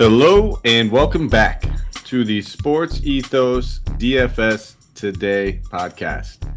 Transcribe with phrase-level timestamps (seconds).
[0.00, 1.64] Hello and welcome back
[2.04, 6.48] to the Sports Ethos DFS Today podcast.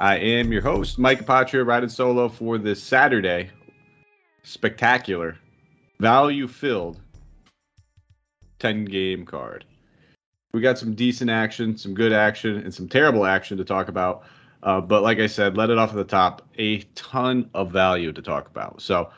[0.00, 3.50] I am your host, Mike Apotria, riding solo for this Saturday
[4.42, 5.36] spectacular,
[6.00, 6.98] value filled
[8.58, 9.66] 10 game card.
[10.54, 14.22] We got some decent action, some good action, and some terrible action to talk about.
[14.62, 18.14] Uh, but like I said, let it off at the top, a ton of value
[18.14, 18.80] to talk about.
[18.80, 19.10] So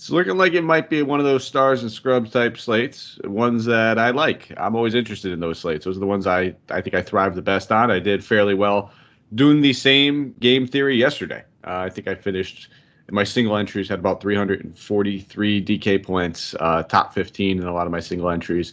[0.00, 3.66] it's looking like it might be one of those stars and scrubs type slates, ones
[3.66, 4.50] that I like.
[4.56, 5.84] I'm always interested in those slates.
[5.84, 7.90] Those are the ones I, I think I thrive the best on.
[7.90, 8.92] I did fairly well
[9.34, 11.44] doing the same game theory yesterday.
[11.66, 12.70] Uh, I think I finished
[13.10, 17.92] my single entries had about 343 DK points, uh, top 15 in a lot of
[17.92, 18.72] my single entries.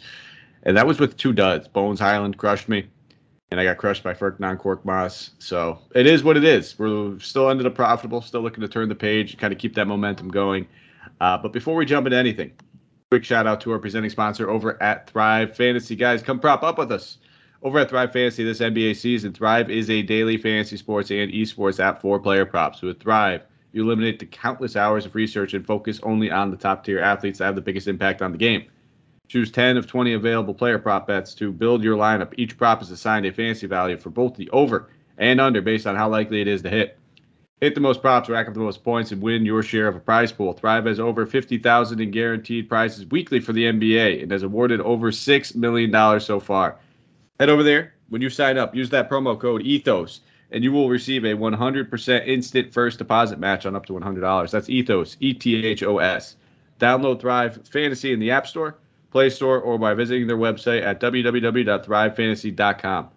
[0.63, 1.67] And that was with two duds.
[1.67, 2.87] Bones Hyland crushed me
[3.51, 5.31] and I got crushed by Ferdinand Korkmaz.
[5.39, 6.79] So it is what it is.
[6.79, 9.89] We're still ended up profitable, still looking to turn the page, kind of keep that
[9.89, 10.65] momentum going.
[11.19, 12.51] Uh, but before we jump into anything,
[13.09, 15.95] quick shout out to our presenting sponsor over at Thrive Fantasy.
[15.95, 17.17] Guys, come prop up with us.
[17.63, 21.79] Over at Thrive Fantasy this NBA season, Thrive is a daily fantasy sports and esports
[21.79, 22.81] app for player props.
[22.81, 26.83] With Thrive, you eliminate the countless hours of research and focus only on the top
[26.83, 28.65] tier athletes that have the biggest impact on the game.
[29.27, 32.33] Choose 10 of 20 available player prop bets to build your lineup.
[32.37, 35.95] Each prop is assigned a fantasy value for both the over and under based on
[35.95, 36.97] how likely it is to hit.
[37.59, 39.99] Hit the most props, rack up the most points, and win your share of a
[39.99, 40.53] prize pool.
[40.53, 45.11] Thrive has over 50000 in guaranteed prizes weekly for the NBA and has awarded over
[45.11, 46.77] $6 million so far.
[47.39, 47.93] Head over there.
[48.09, 50.19] When you sign up, use that promo code ETHOS,
[50.51, 54.51] and you will receive a 100% instant first deposit match on up to $100.
[54.51, 56.35] That's ETHOS, E T H O S.
[56.79, 58.77] Download Thrive Fantasy in the App Store
[59.11, 63.09] Play Store, or by visiting their website at www.thrivefantasy.com.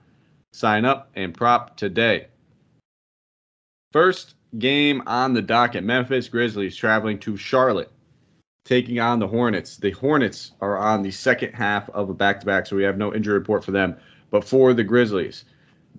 [0.53, 2.27] Sign up and prop today.
[3.93, 7.91] First game on the docket Memphis Grizzlies traveling to Charlotte,
[8.65, 9.79] taking on the Hornets.
[9.79, 12.99] The Hornets are on the second half of a back to back, so we have
[12.99, 13.97] no injury report for them.
[14.31, 15.45] But for the Grizzlies,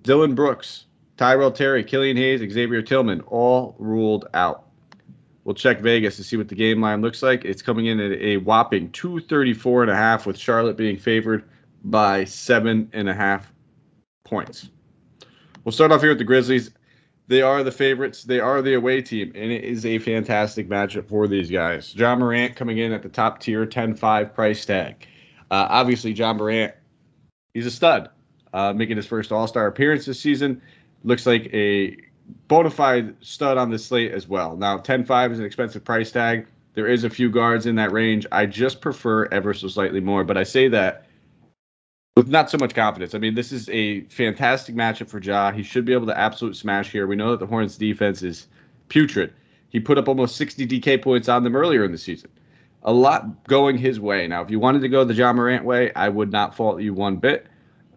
[0.00, 0.86] Dillon Brooks,
[1.18, 4.68] Tyrell Terry, Killian Hayes, Xavier Tillman, all ruled out.
[5.44, 7.44] We'll check Vegas to see what the game line looks like.
[7.44, 11.44] It's coming in at a whopping 234 and a half, with Charlotte being favored
[11.84, 13.52] by seven and a half
[14.24, 14.70] points.
[15.64, 16.70] We'll start off here with the Grizzlies.
[17.28, 18.24] They are the favorites.
[18.24, 21.94] They are the away team, and it is a fantastic matchup for these guys.
[21.94, 25.06] Ja Morant coming in at the top tier, 10-5 price tag.
[25.50, 26.74] Uh, obviously, Ja Morant,
[27.54, 28.10] he's a stud,
[28.52, 30.60] uh, making his first All-Star appearance this season.
[31.04, 31.96] Looks like a
[32.48, 34.56] bona fide stud on the slate as well.
[34.56, 36.46] Now, 10-5 is an expensive price tag.
[36.74, 38.26] There is a few guards in that range.
[38.32, 41.06] I just prefer ever so slightly more, but I say that
[42.16, 43.14] with not so much confidence.
[43.14, 45.50] I mean, this is a fantastic matchup for Ja.
[45.50, 47.06] He should be able to absolute smash here.
[47.06, 48.48] We know that the Hornets defense is
[48.88, 49.32] putrid.
[49.70, 52.30] He put up almost 60 DK points on them earlier in the season.
[52.82, 54.26] A lot going his way.
[54.26, 56.92] Now, if you wanted to go the Ja Morant way, I would not fault you
[56.92, 57.46] one bit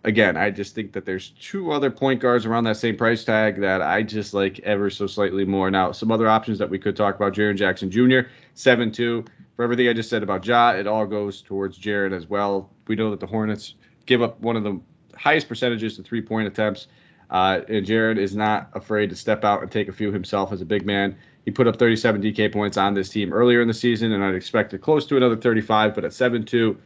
[0.06, 3.60] again, I just think that there's two other point guards around that same price tag
[3.62, 5.70] that I just like ever so slightly more.
[5.70, 8.30] Now, some other options that we could talk about: Jaren Jackson Jr.
[8.54, 9.26] seven two.
[9.56, 12.70] For everything I just said about Ja, it all goes towards Jaren as well.
[12.88, 14.80] We know that the Hornets give up one of the
[15.16, 16.88] highest percentages to three point attempts.
[17.30, 20.62] Uh, and Jaren is not afraid to step out and take a few himself as
[20.62, 21.16] a big man.
[21.44, 24.36] He put up 37 DK points on this team earlier in the season, and I'd
[24.36, 25.96] expect it close to another 35.
[25.96, 26.78] But at 7 2,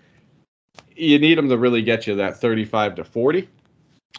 [0.95, 3.49] you need him to really get you that 35 to 40,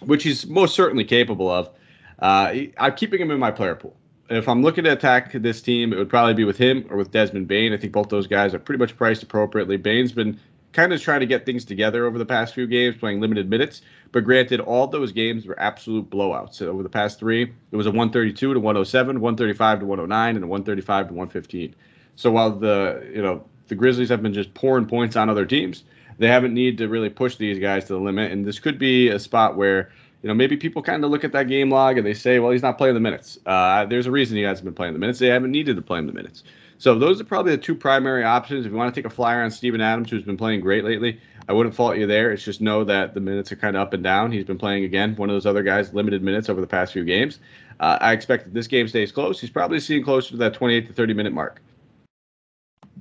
[0.02, 1.70] which he's most certainly capable of.
[2.18, 3.96] Uh, I'm keeping him in my player pool.
[4.28, 7.10] If I'm looking to attack this team, it would probably be with him or with
[7.10, 7.72] Desmond Bane.
[7.72, 9.76] I think both those guys are pretty much priced appropriately.
[9.76, 10.38] Bane's been
[10.72, 13.82] kind of trying to get things together over the past few games, playing limited minutes.
[14.12, 16.54] But granted, all those games were absolute blowouts.
[16.54, 20.44] So over the past three, it was a 132 to 107, 135 to 109, and
[20.44, 21.74] a 135 to 115.
[22.16, 25.84] So while the you know the Grizzlies have been just pouring points on other teams,
[26.18, 28.30] they haven't needed to really push these guys to the limit.
[28.30, 29.90] And this could be a spot where,
[30.22, 32.50] you know, maybe people kind of look at that game log and they say, well,
[32.50, 33.38] he's not playing the minutes.
[33.46, 35.18] Uh, there's a reason he hasn't been playing the minutes.
[35.18, 36.42] They haven't needed to play him the minutes.
[36.80, 38.64] So those are probably the two primary options.
[38.64, 41.20] If you want to take a flyer on Steven Adams, who's been playing great lately,
[41.46, 42.32] I wouldn't fault you there.
[42.32, 44.32] It's just know that the minutes are kind of up and down.
[44.32, 47.04] He's been playing again, one of those other guys, limited minutes over the past few
[47.04, 47.38] games.
[47.80, 49.38] Uh, I expect that this game stays close.
[49.38, 51.60] He's probably seeing closer to that 28 to 30 minute mark.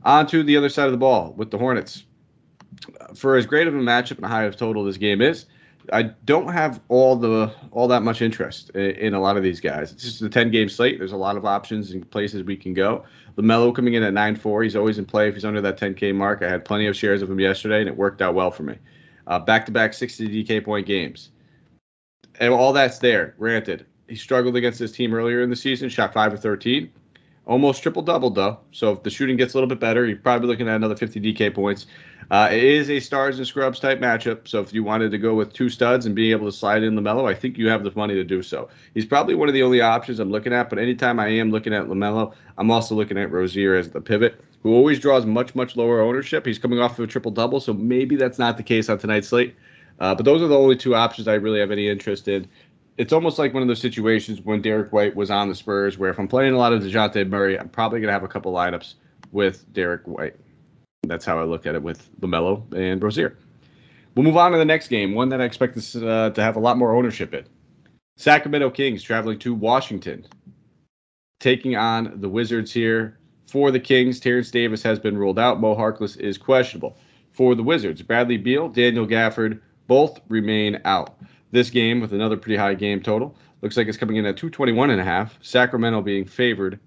[0.03, 2.03] On to the other side of the ball with the Hornets
[3.15, 5.45] for as great of a matchup and a high of total this game is,
[5.91, 9.59] I don't have all the all that much interest in, in, a lot of these
[9.59, 9.91] guys.
[9.91, 10.99] It's just a 10 game slate.
[10.99, 13.03] There's a lot of options and places we can go.
[13.37, 14.63] LaMelo coming in at 9-4.
[14.63, 16.41] He's always in play if he's under that 10K mark.
[16.41, 18.77] I had plenty of shares of him yesterday, and it worked out well for me.
[19.45, 21.29] Back to back 60 DK point games.
[22.39, 23.35] And all that's there.
[23.37, 26.91] Granted, he struggled against this team earlier in the season, shot 5 of 13.
[27.45, 28.59] almost triple double though.
[28.71, 31.19] So if the shooting gets a little bit better, you're probably looking at another 50
[31.19, 31.85] DK points.
[32.31, 34.47] Uh, it is a stars and scrubs type matchup.
[34.47, 36.95] So if you wanted to go with two studs and being able to slide in
[36.95, 38.69] LaMelo, I think you have the money to do so.
[38.93, 40.69] He's probably one of the only options I'm looking at.
[40.69, 44.43] But anytime I am looking at LaMelo, I'm also looking at Rozier as the pivot,
[44.61, 46.45] who always draws much much lower ownership.
[46.45, 49.29] He's coming off of a triple double, so maybe that's not the case on tonight's
[49.29, 49.55] slate.
[49.99, 52.47] Uh, but those are the only two options I really have any interest in
[52.99, 56.09] it's almost like one of those situations when Derrick White was on the Spurs, where
[56.09, 58.95] if I'm playing a lot of Dejounte Murray, I'm probably gonna have a couple lineups
[59.31, 60.35] with Derrick White.
[61.03, 63.37] That's how I look at it with Lamelo and Rozier.
[64.15, 66.55] We'll move on to the next game, one that I expect this, uh, to have
[66.55, 67.45] a lot more ownership in.
[68.17, 70.25] Sacramento Kings traveling to Washington,
[71.39, 73.17] taking on the Wizards here.
[73.47, 75.59] For the Kings, Terrence Davis has been ruled out.
[75.59, 76.97] Mo Harkless is questionable.
[77.31, 81.17] For the Wizards, Bradley Beal, Daniel Gafford both remain out
[81.51, 83.35] this game with another pretty high game total.
[83.61, 85.39] Looks like it's coming in at 221 and a half.
[85.41, 86.79] Sacramento being favored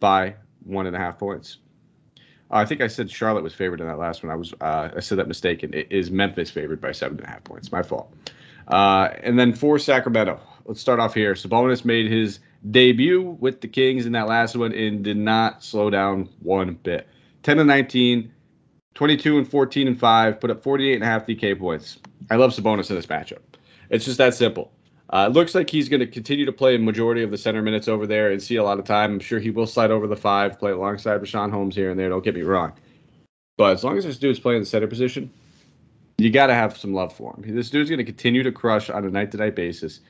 [0.00, 0.34] by
[0.64, 1.58] one and a half points.
[2.50, 4.32] Uh, I think I said Charlotte was favored in that last one.
[4.32, 5.74] I was uh, I said that mistaken.
[5.74, 7.72] It is Memphis favored by seven and a half points.
[7.72, 8.12] My fault.
[8.68, 11.34] Uh, and then for Sacramento, let's start off here.
[11.34, 12.40] Sabonis made his
[12.70, 17.06] debut with the Kings in that last one and did not slow down one bit.
[17.44, 18.32] 10 and 19,
[18.94, 21.98] 22 and 14 and 5, put up 48 and a half DK points.
[22.28, 23.38] I love Sabonis in this matchup.
[23.88, 24.72] It's just that simple.
[25.10, 27.62] Uh, it looks like he's going to continue to play a majority of the center
[27.62, 29.12] minutes over there and see a lot of time.
[29.12, 32.08] I'm sure he will slide over the five, play alongside Richaun Holmes here and there.
[32.08, 32.72] Don't get me wrong.
[33.56, 35.30] But as long as this dude's playing the center position,
[36.18, 37.54] you got to have some love for him.
[37.54, 40.00] This dude's going to continue to crush on a night to night basis.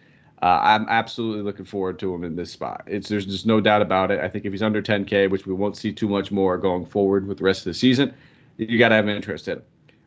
[0.43, 2.85] Uh, I'm absolutely looking forward to him in this spot.
[2.87, 4.21] It's there's just no doubt about it.
[4.21, 7.27] I think if he's under 10K, which we won't see too much more going forward
[7.27, 8.15] with the rest of the season,
[8.57, 9.63] you got to have an interest in him.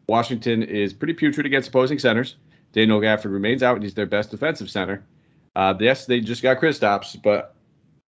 [0.08, 2.36] Washington is pretty putrid against opposing centers.
[2.72, 3.76] Daniel Gafford remains out.
[3.76, 5.04] And he's their best defensive center.
[5.56, 7.56] Uh, yes, they just got Kristaps, but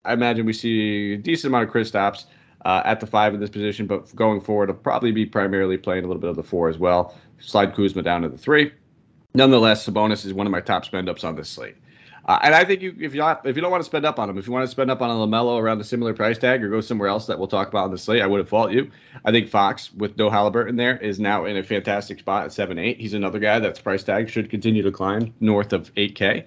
[0.04, 2.24] I imagine we see a decent amount of Kristaps
[2.64, 3.86] uh, at the five in this position.
[3.86, 6.78] But going forward, he'll probably be primarily playing a little bit of the four as
[6.78, 7.16] well.
[7.38, 8.72] Slide Kuzma down to the three.
[9.34, 11.76] Nonetheless, Sabonis is one of my top spend ups on this slate.
[12.28, 14.28] Uh, and I think you, if you if you don't want to spend up on
[14.28, 16.62] him, if you want to spend up on a Lamelo around a similar price tag
[16.62, 18.90] or go somewhere else that we'll talk about on the slate, I wouldn't fault you.
[19.24, 22.78] I think Fox with no Halliburton there is now in a fantastic spot at seven
[22.78, 23.00] eight.
[23.00, 26.44] He's another guy that's price tag should continue to climb north of eight k.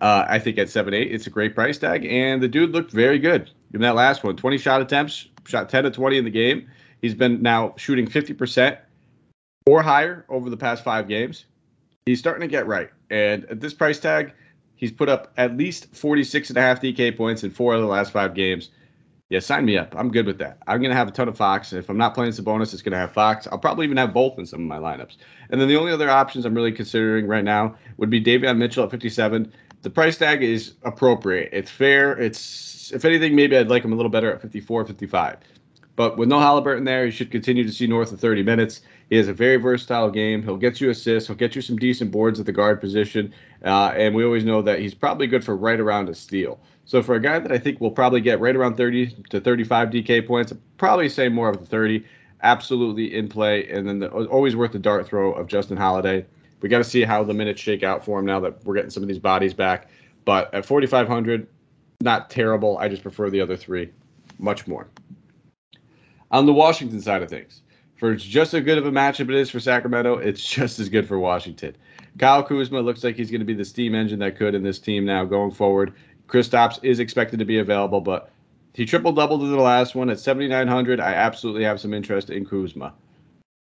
[0.00, 2.90] Uh, I think at seven eight, it's a great price tag, and the dude looked
[2.90, 4.34] very good in that last one.
[4.34, 6.68] Twenty shot attempts, shot ten to twenty in the game.
[7.02, 8.78] He's been now shooting fifty percent
[9.64, 11.44] or higher over the past five games.
[12.04, 14.32] He's starting to get right, and at this price tag
[14.80, 17.86] He's put up at least 46 and a half DK points in four of the
[17.86, 18.70] last five games.
[19.28, 19.94] Yeah, sign me up.
[19.94, 20.56] I'm good with that.
[20.66, 21.74] I'm going to have a ton of Fox.
[21.74, 23.46] If I'm not playing Sabonis, it's going to have Fox.
[23.46, 25.18] I'll probably even have both in some of my lineups.
[25.50, 28.82] And then the only other options I'm really considering right now would be Davion Mitchell
[28.84, 29.52] at 57.
[29.82, 31.50] The price tag is appropriate.
[31.52, 32.18] It's fair.
[32.18, 35.36] It's, if anything, maybe I'd like him a little better at 54, 55.
[35.94, 38.80] But with no Halliburton there, he should continue to see north of 30 minutes.
[39.10, 40.40] He has a very versatile game.
[40.42, 41.26] He'll get you assists.
[41.26, 43.34] He'll get you some decent boards at the guard position.
[43.64, 46.60] Uh, and we always know that he's probably good for right around a steal.
[46.84, 49.90] So for a guy that I think will probably get right around 30 to 35
[49.90, 52.04] DK points, probably say more of the 30.
[52.44, 53.68] Absolutely in play.
[53.68, 56.24] And then the, always worth the dart throw of Justin Holiday.
[56.60, 58.90] We got to see how the minutes shake out for him now that we're getting
[58.90, 59.88] some of these bodies back.
[60.24, 61.48] But at 4,500,
[62.00, 62.78] not terrible.
[62.78, 63.90] I just prefer the other three
[64.38, 64.88] much more.
[66.30, 67.62] On the Washington side of things,
[68.00, 71.06] for just as good of a matchup it is for Sacramento, it's just as good
[71.06, 71.76] for Washington.
[72.18, 74.78] Kyle Kuzma looks like he's going to be the steam engine that could in this
[74.78, 75.92] team now going forward.
[76.26, 78.30] Kristaps is expected to be available, but
[78.72, 80.98] he triple doubled in the last one at 7,900.
[80.98, 82.94] I absolutely have some interest in Kuzma.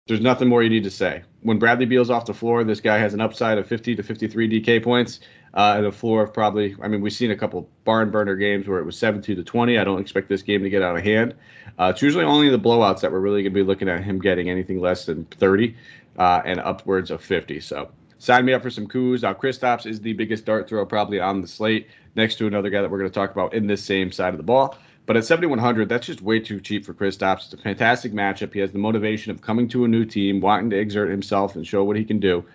[0.07, 1.23] There's nothing more you need to say.
[1.41, 4.61] When Bradley Beal's off the floor, this guy has an upside of 50 to 53
[4.61, 5.19] DK points
[5.53, 6.75] uh, and a floor of probably.
[6.81, 9.77] I mean, we've seen a couple barn burner games where it was 72 to 20.
[9.77, 11.35] I don't expect this game to get out of hand.
[11.79, 14.19] Uh, it's usually only the blowouts that we're really going to be looking at him
[14.19, 15.75] getting anything less than 30
[16.17, 17.59] uh, and upwards of 50.
[17.59, 19.23] So sign me up for some coups.
[19.23, 22.81] Now, Kristaps is the biggest dart throw probably on the slate, next to another guy
[22.81, 24.77] that we're going to talk about in this same side of the ball.
[25.05, 27.45] But at 7,100, that's just way too cheap for Kristaps.
[27.45, 28.53] It's a fantastic matchup.
[28.53, 31.67] He has the motivation of coming to a new team, wanting to exert himself and
[31.67, 32.45] show what he can do.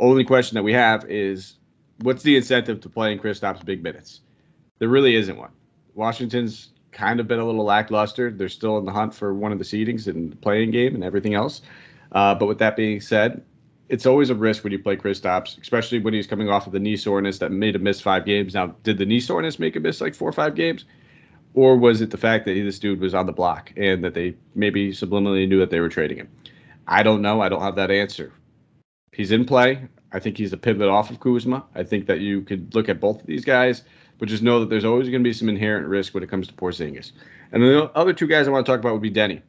[0.00, 1.54] Only question that we have is
[2.00, 4.20] what's the incentive to playing Kristaps big minutes?
[4.78, 5.50] There really isn't one.
[5.94, 8.30] Washington's kind of been a little lackluster.
[8.30, 11.04] They're still in the hunt for one of the seedings and the playing game and
[11.04, 11.62] everything else.
[12.12, 13.42] Uh, but with that being said,
[13.88, 16.80] it's always a risk when you play Kristaps, especially when he's coming off of the
[16.80, 18.54] knee soreness that made him miss five games.
[18.54, 20.84] Now, did the knee soreness make him miss like four or five games?
[21.54, 24.34] Or was it the fact that this dude was on the block and that they
[24.54, 26.28] maybe subliminally knew that they were trading him?
[26.86, 27.40] I don't know.
[27.40, 28.32] I don't have that answer.
[29.12, 29.88] He's in play.
[30.12, 31.64] I think he's a pivot off of Kuzma.
[31.74, 33.82] I think that you could look at both of these guys
[34.18, 36.48] but just know that there's always going to be some inherent risk when it comes
[36.48, 37.12] to Porzingis.
[37.52, 39.42] And the other two guys I want to talk about would be Deni.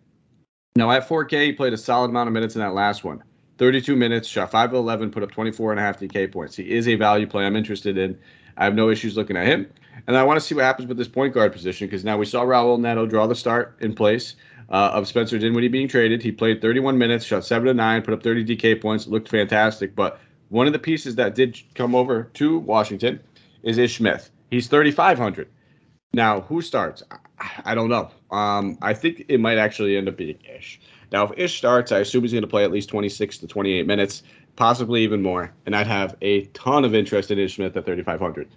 [0.75, 3.23] Now at 4K, he played a solid amount of minutes in that last one.
[3.57, 6.55] 32 minutes, shot 5 of 11, put up 24 and a half DK points.
[6.55, 8.17] He is a value play I'm interested in.
[8.57, 9.67] I have no issues looking at him.
[10.05, 12.25] And I want to see what happens with this point guard position because now we
[12.25, 14.35] saw Raul Neto draw the start in place
[14.69, 16.21] uh, of Spencer Dinwiddie being traded.
[16.21, 19.95] He played 31 minutes, shot 7 to 9, put up 30 DK points, looked fantastic.
[19.95, 23.19] But one of the pieces that did come over to Washington
[23.63, 24.29] is Ish Smith.
[24.49, 25.49] He's 3,500.
[26.13, 27.03] Now, who starts?
[27.65, 28.09] I don't know.
[28.31, 30.79] Um, I think it might actually end up being Ish.
[31.11, 33.85] Now, if Ish starts, I assume he's going to play at least 26 to 28
[33.85, 34.23] minutes,
[34.55, 35.53] possibly even more.
[35.65, 38.47] And I'd have a ton of interest in Ish Smith at 3,500.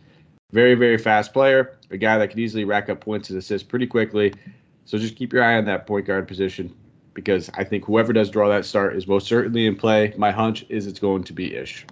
[0.53, 3.87] Very, very fast player, a guy that could easily rack up points and assists pretty
[3.87, 4.33] quickly.
[4.85, 6.75] So just keep your eye on that point guard position
[7.21, 10.15] because I think whoever does draw that start is most certainly in play.
[10.17, 11.87] My hunch is it's going to be Ish.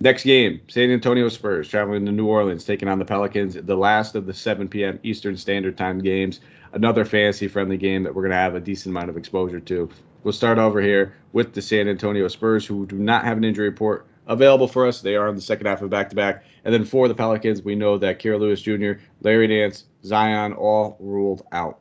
[0.00, 4.16] Next game, San Antonio Spurs traveling to New Orleans, taking on the Pelicans, the last
[4.16, 4.98] of the 7 p.m.
[5.02, 6.40] Eastern Standard Time games.
[6.72, 9.88] Another fantasy friendly game that we're going to have a decent amount of exposure to.
[10.24, 13.68] We'll start over here with the San Antonio Spurs, who do not have an injury
[13.68, 15.00] report available for us.
[15.00, 16.44] They are in the second half of back to back.
[16.64, 20.96] And then for the Pelicans, we know that Kira Lewis Jr., Larry Nance, Zion all
[20.98, 21.80] ruled out.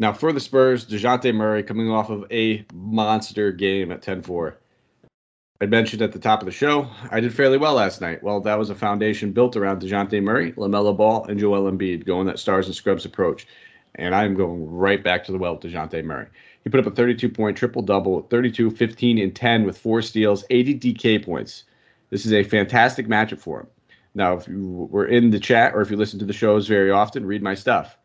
[0.00, 4.56] Now for the Spurs, DeJounte Murray coming off of a monster game at 10 4.
[5.60, 8.22] I mentioned at the top of the show, I did fairly well last night.
[8.22, 12.26] Well, that was a foundation built around DeJounte Murray, LaMelo Ball, and Joel Embiid going
[12.28, 13.46] that stars and scrubs approach.
[13.96, 16.28] And I'm going right back to the well with DeJounte Murray.
[16.64, 20.46] He put up a 32 point triple double, 32, 15, and 10 with four steals,
[20.48, 21.64] 80 DK points.
[22.08, 23.66] This is a fantastic matchup for him.
[24.14, 26.90] Now, if you were in the chat or if you listen to the shows very
[26.90, 27.98] often, read my stuff.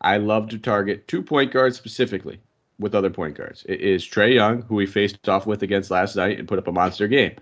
[0.00, 2.40] I love to target two point guards specifically
[2.78, 3.64] with other point guards.
[3.68, 6.68] It is Trae Young, who we faced off with against last night and put up
[6.68, 7.36] a monster game.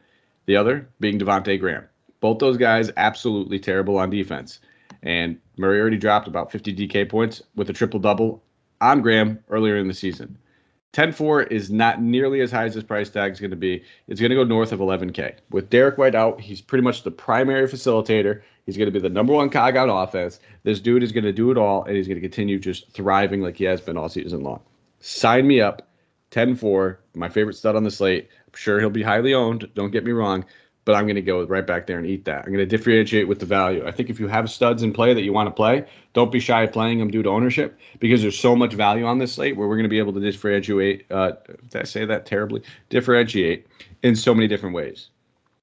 [0.47, 1.85] The other being Devonte Graham.
[2.21, 4.61] Both those guys absolutely terrible on defense.
[5.03, 8.43] And Murray already dropped about 50 DK points with a triple double
[8.81, 10.37] on Graham earlier in the season.
[10.95, 13.85] 10-4 is not nearly as high as his price tag is going to be.
[14.07, 15.35] It's going to go north of 11K.
[15.51, 18.43] With Derrick White out, he's pretty much the primary facilitator.
[18.65, 20.41] He's going to be the number one cog on offense.
[20.63, 23.43] This dude is going to do it all, and he's going to continue just thriving
[23.43, 24.61] like he has been all season long.
[25.01, 25.89] Sign me up.
[26.31, 28.29] 10-4, my favorite stud on the slate.
[28.47, 29.69] I'm sure he'll be highly owned.
[29.75, 30.45] Don't get me wrong,
[30.89, 32.47] but I'm going to go right back there and eat that.
[32.47, 33.87] I'm going to differentiate with the value.
[33.87, 36.41] I think if you have studs in play that you want to play, don't be
[36.41, 39.59] shy of playing them due to ownership because there's so much value on this slate
[39.59, 41.05] where we're going to be able to differentiate.
[41.11, 41.33] Uh,
[41.69, 42.63] did I say that terribly?
[42.89, 43.67] Differentiate
[44.03, 45.11] in so many different ways.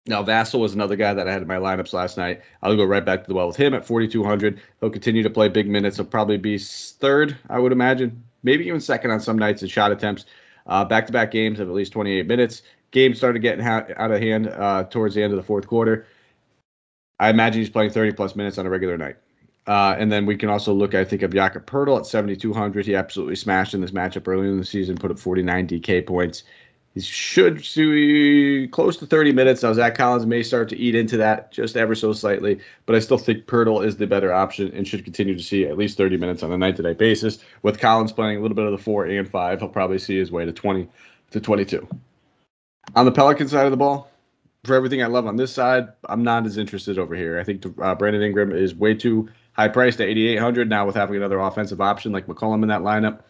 [0.05, 2.43] Now, Vassell was another guy that I had in my lineups last night.
[2.61, 4.61] I'll go right back to the well with him at 4,200.
[4.79, 5.97] He'll continue to play big minutes.
[5.97, 9.91] He'll probably be third, I would imagine, maybe even second on some nights in shot
[9.91, 10.25] attempts.
[10.67, 12.61] Back to back games of at least 28 minutes
[12.95, 16.07] game started getting ha- out of hand uh, towards the end of the fourth quarter.
[17.19, 19.17] I imagine he's playing 30 plus minutes on a regular night.
[19.67, 22.85] Uh, and then we can also look, I think, of Jakob Poeltl at 7,200.
[22.85, 26.43] He absolutely smashed in this matchup early in the season, put up 49 DK points.
[26.93, 29.63] He should see close to 30 minutes.
[29.63, 32.99] Now, Zach Collins may start to eat into that just ever so slightly, but I
[32.99, 36.15] still think Poeltl is the better option and should continue to see at least 30
[36.15, 37.39] minutes on a night to night basis.
[37.63, 40.31] With Collins playing a little bit of the four and five, he'll probably see his
[40.31, 40.87] way to 20
[41.31, 41.85] to 22.
[42.95, 44.09] On the Pelican side of the ball,
[44.63, 47.39] for everything I love on this side, I'm not as interested over here.
[47.39, 51.15] I think uh, Brandon Ingram is way too high priced at 8,800 now with having
[51.15, 53.21] another offensive option like McCollum in that lineup.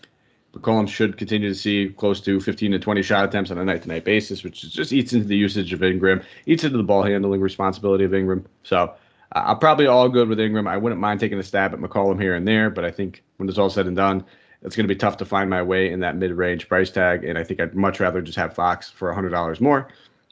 [0.53, 3.81] McCollum should continue to see close to 15 to 20 shot attempts on a night
[3.83, 7.03] to night basis, which just eats into the usage of Ingram, eats into the ball
[7.03, 8.45] handling responsibility of Ingram.
[8.63, 8.93] So
[9.33, 10.67] uh, I'm probably all good with Ingram.
[10.67, 13.50] I wouldn't mind taking a stab at McCollum here and there, but I think when
[13.50, 14.24] it's all said and done,
[14.65, 17.38] it's going to be tough to find my way in that mid-range price tag, and
[17.38, 19.88] I think I'd much rather just have Fox for $100 more.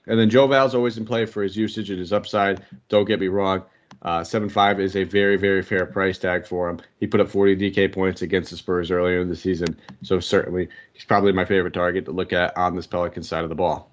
[0.08, 2.66] And then Joe Val's always in play for his usage and his upside.
[2.90, 3.63] Don't get me wrong.
[4.02, 6.80] Uh, 7.5 is a very, very fair price tag for him.
[7.00, 9.80] He put up 40 DK points against the Spurs earlier in the season.
[10.02, 13.50] So certainly he's probably my favorite target to look at on this Pelican side of
[13.50, 13.92] the ball.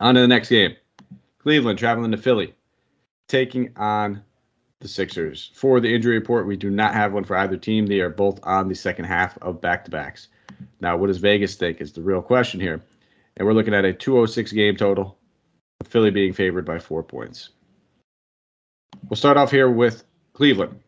[0.00, 0.74] On to the next game.
[1.38, 2.54] Cleveland traveling to Philly,
[3.28, 4.24] taking on
[4.80, 5.50] the Sixers.
[5.54, 7.86] For the injury report, we do not have one for either team.
[7.86, 10.28] They are both on the second half of back to backs.
[10.80, 12.82] Now, what does Vegas think is the real question here?
[13.36, 15.18] And we're looking at a 206 game total,
[15.84, 17.50] Philly being favored by four points.
[19.08, 20.80] We'll start off here with Cleveland.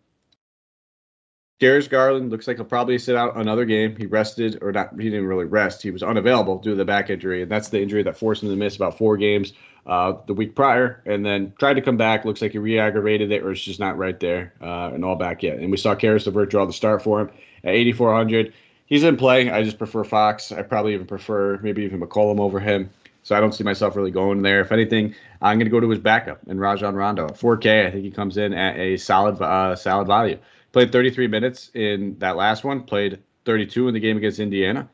[1.60, 3.96] Darius Garland looks like he'll probably sit out another game.
[3.96, 5.82] He rested, or not, he didn't really rest.
[5.82, 8.50] He was unavailable due to the back injury, and that's the injury that forced him
[8.50, 9.54] to miss about four games
[9.88, 12.24] uh, the week prior, and then tried to come back.
[12.24, 15.42] Looks like he re-aggravated it, or it's just not right there uh, and all back
[15.42, 15.58] yet.
[15.58, 17.30] And we saw Caris LeVert draw the start for him
[17.64, 18.52] at 8,400.
[18.86, 19.50] He's in play.
[19.50, 20.52] I just prefer Fox.
[20.52, 22.90] I probably even prefer maybe even McCollum over him.
[23.22, 24.60] So I don't see myself really going there.
[24.60, 27.28] If anything, I'm going to go to his backup in Rajon Rondo.
[27.28, 30.38] 4K, I think he comes in at a solid, uh, solid value.
[30.72, 32.82] Played 33 minutes in that last one.
[32.82, 34.88] Played 32 in the game against Indiana.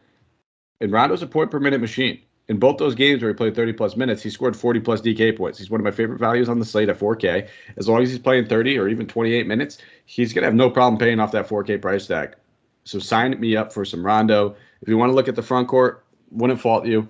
[0.80, 2.22] And Rondo's a point per minute machine.
[2.48, 5.36] In both those games where he played 30 plus minutes, he scored 40 plus DK
[5.36, 5.58] points.
[5.58, 7.48] He's one of my favorite values on the slate at 4K.
[7.78, 10.68] As long as he's playing 30 or even 28 minutes, he's going to have no
[10.68, 12.34] problem paying off that 4K price tag.
[12.84, 14.56] So sign me up for some Rondo.
[14.82, 17.08] If you want to look at the front court, wouldn't fault you.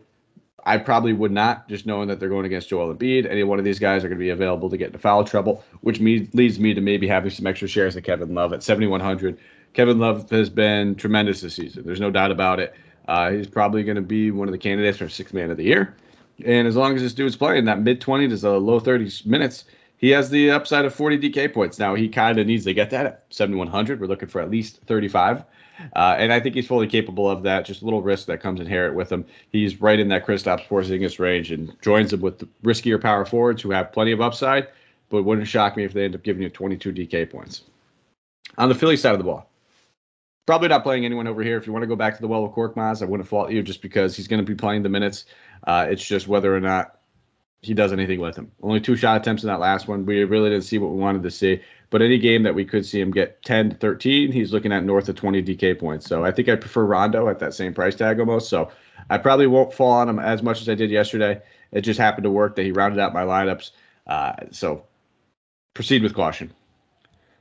[0.67, 3.29] I probably would not, just knowing that they're going against Joel Embiid.
[3.29, 5.62] Any one of these guys are going to be available to get into foul trouble,
[5.83, 9.38] which me, leads me to maybe having some extra shares of Kevin Love at 7,100.
[9.75, 11.85] Kevin Love has been tremendous this season.
[11.85, 12.75] There's no doubt about it.
[13.07, 15.65] Uh, he's probably going to be one of the candidates for sixth man of the
[15.65, 15.95] year.
[16.45, 19.65] And as long as this dude's playing that mid 20s to the low 30s minutes,
[19.97, 21.79] he has the upside of 40 DK points.
[21.79, 24.01] Now, he kind of needs to get that at 7,100.
[24.01, 25.45] We're looking for at least 35.
[25.97, 27.65] Uh, and I think he's fully capable of that.
[27.65, 29.25] Just a little risk that comes inherent with him.
[29.51, 33.63] He's right in that Kristaps Porzingis range and joins him with the riskier power forwards
[33.63, 34.69] who have plenty of upside.
[35.11, 37.63] But wouldn't shock me if they end up giving you 22 DK points.
[38.59, 39.49] On the Philly side of the ball,
[40.47, 41.57] probably not playing anyone over here.
[41.57, 43.63] If you want to go back to the well of Korkmaz, I wouldn't fault you
[43.63, 45.27] just because he's going to be playing the minutes.
[45.67, 47.01] Uh, it's just whether or not
[47.63, 48.53] he does anything with him.
[48.63, 50.05] Only two shot attempts in that last one.
[50.05, 51.63] We really didn't see what we wanted to see.
[51.91, 54.85] But any game that we could see him get 10 to 13, he's looking at
[54.85, 56.07] north of 20 DK points.
[56.07, 58.49] So I think I prefer Rondo at that same price tag almost.
[58.49, 58.71] So
[59.09, 61.41] I probably won't fall on him as much as I did yesterday.
[61.73, 63.71] It just happened to work that he rounded out my lineups.
[64.07, 64.85] Uh, so
[65.73, 66.53] proceed with caution.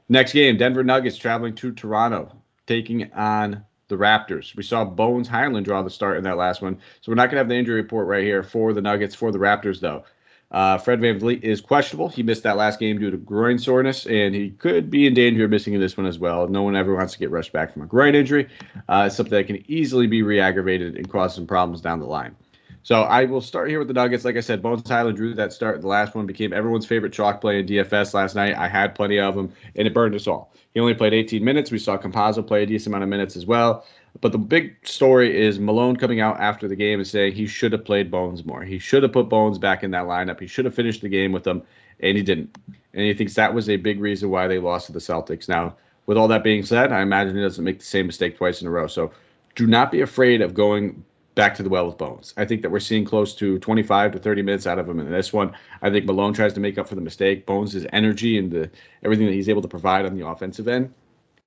[0.07, 2.31] Next game, Denver Nuggets traveling to Toronto,
[2.65, 4.55] taking on the Raptors.
[4.55, 6.79] We saw Bones Hyland draw the start in that last one.
[7.01, 9.32] So we're not going to have the injury report right here for the Nuggets, for
[9.32, 10.03] the Raptors, though.
[10.51, 12.10] Uh, Fred VanVleet is questionable.
[12.10, 15.46] He missed that last game due to groin soreness, and he could be in danger
[15.46, 16.48] of missing this one as well.
[16.48, 18.48] No one ever wants to get rushed back from a groin injury.
[18.88, 22.36] Uh, it's something that can easily be re-aggravated and cause some problems down the line.
[22.83, 24.25] So I will start here with the Nuggets.
[24.25, 25.79] Like I said, Bones Hyland drew that start.
[25.79, 28.58] The last one became everyone's favorite chalk play in DFS last night.
[28.58, 30.51] I had plenty of them, and it burned us all.
[30.73, 31.71] He only played 18 minutes.
[31.71, 33.86] We saw Campazzo play a decent amount of minutes as well.
[34.19, 37.71] But the big story is Malone coming out after the game and saying he should
[37.71, 38.63] have played Bones more.
[38.63, 40.41] He should have put Bones back in that lineup.
[40.41, 41.63] He should have finished the game with them,
[42.01, 42.58] and he didn't.
[42.93, 45.47] And he thinks that was a big reason why they lost to the Celtics.
[45.47, 48.62] Now, with all that being said, I imagine he doesn't make the same mistake twice
[48.62, 48.88] in a row.
[48.88, 49.13] So
[49.55, 51.03] do not be afraid of going
[51.36, 52.34] back to the well with Bones.
[52.38, 55.12] I think that we're seeing close to 25 to 30 minutes out of him in
[55.12, 55.54] this one.
[55.82, 57.46] I think Malone tries to make up for the mistake.
[57.46, 58.69] Bones' energy and the
[59.04, 60.93] everything that he's able to provide on the offensive end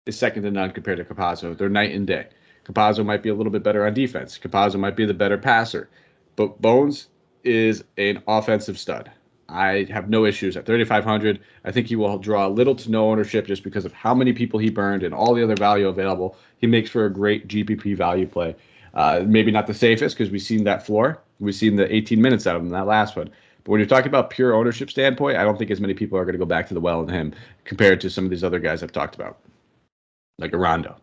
[0.06, 1.56] is second to none compared to Campazzo.
[1.56, 2.28] They're night and day.
[2.64, 4.38] Campazzo might be a little bit better on defense.
[4.38, 5.88] Campazzo might be the better passer.
[6.34, 7.08] But Bones
[7.44, 9.10] is an offensive stud.
[9.48, 11.40] I have no issues at 3,500.
[11.64, 14.58] I think he will draw little to no ownership just because of how many people
[14.58, 16.36] he burned and all the other value available.
[16.58, 18.56] He makes for a great GPP value play.
[18.96, 21.20] Uh, maybe not the safest because we've seen that floor.
[21.38, 23.28] We've seen the 18 minutes out of him that last one.
[23.62, 26.24] But when you're talking about pure ownership standpoint, I don't think as many people are
[26.24, 28.58] going to go back to the well in him compared to some of these other
[28.58, 29.38] guys I've talked about,
[30.38, 30.96] like a Rondo.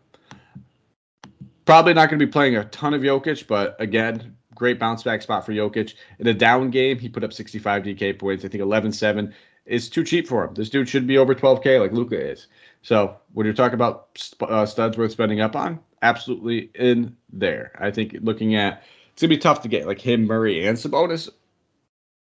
[1.66, 5.22] Probably not going to be playing a ton of Jokic, but again, great bounce back
[5.22, 5.94] spot for Jokic.
[6.18, 8.44] In a down game, he put up 65 DK points.
[8.44, 9.32] I think 11 7
[9.66, 10.54] is too cheap for him.
[10.54, 12.48] This dude should be over 12K like Luka is.
[12.82, 14.08] So when you're talking about
[14.40, 17.72] uh, studs worth spending up on, absolutely in there.
[17.80, 21.28] I think looking at it's gonna be tough to get like him, Murray, and Sabonis.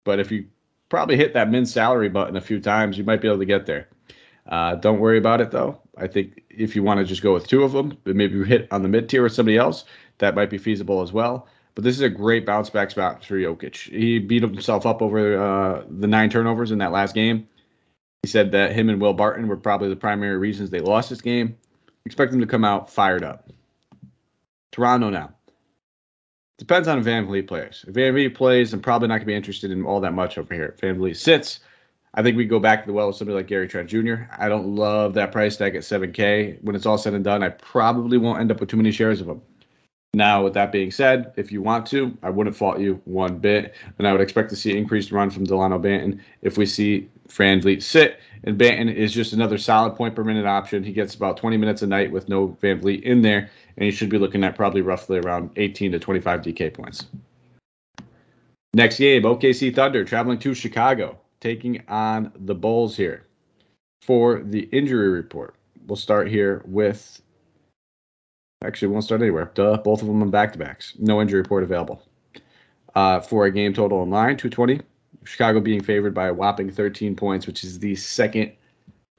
[0.04, 0.48] But if you
[0.90, 3.66] probably hit that min salary button a few times, you might be able to get
[3.66, 3.88] there.
[4.48, 5.80] Uh, don't worry about it though.
[5.98, 8.44] I think if you want to just go with two of them, but maybe you
[8.44, 9.86] hit on the mid tier with somebody else,
[10.18, 11.48] that might be feasible as well.
[11.76, 13.90] But this is a great bounce back spot for Jokic.
[13.90, 17.48] He beat himself up over uh, the nine turnovers in that last game.
[18.24, 21.22] He said that him and Will Barton were probably the primary reasons they lost this
[21.22, 21.56] game.
[22.06, 23.50] Expect them to come out fired up.
[24.72, 25.34] Toronto now.
[26.58, 27.86] Depends on VanVleet plays.
[27.88, 30.54] If VanVleet plays, I'm probably not going to be interested in all that much over
[30.54, 30.76] here.
[30.76, 31.62] If VanVleet sits,
[32.16, 34.24] I think we go back to the well with somebody like Gary Trent Jr.
[34.38, 36.62] I don't love that price tag at 7K.
[36.64, 39.22] When it's all said and done, I probably won't end up with too many shares
[39.22, 39.42] of him.
[40.16, 43.76] Now, with that being said, if you want to, I wouldn't fault you one bit.
[43.98, 47.84] And I would expect to see increased run from Delano Banton if we see VanVleet
[47.84, 48.20] sit.
[48.44, 50.84] And Banton is just another solid point per minute option.
[50.84, 53.50] He gets about 20 minutes a night with no VanVleet in there.
[53.78, 57.08] And he should be looking at probably roughly around 18 to 25 DK points.
[58.74, 63.26] Next game, OKC Thunder traveling to Chicago taking on the Bulls here
[64.02, 65.56] for the injury report.
[65.88, 67.22] We'll start here with.
[68.64, 69.52] Actually, won't start anywhere.
[69.54, 70.96] Duh, both of them on back to backs.
[71.00, 72.04] No injury report available.
[72.94, 74.82] Uh, for a game total online, 220.
[75.24, 78.52] Chicago being favored by a whopping 13 points, which is the second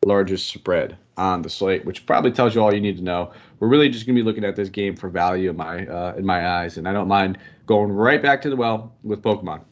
[0.06, 3.32] largest spread on the slate, which probably tells you all you need to know.
[3.58, 6.14] We're really just going to be looking at this game for value in my uh,
[6.16, 9.62] in my eyes, and I don't mind going right back to the well with Pokemon.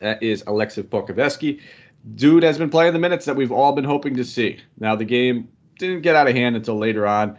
[0.00, 1.60] That is Alexei Pokusevski.
[2.14, 4.60] Dude has been playing the minutes that we've all been hoping to see.
[4.78, 5.48] Now the game
[5.78, 7.36] didn't get out of hand until later on,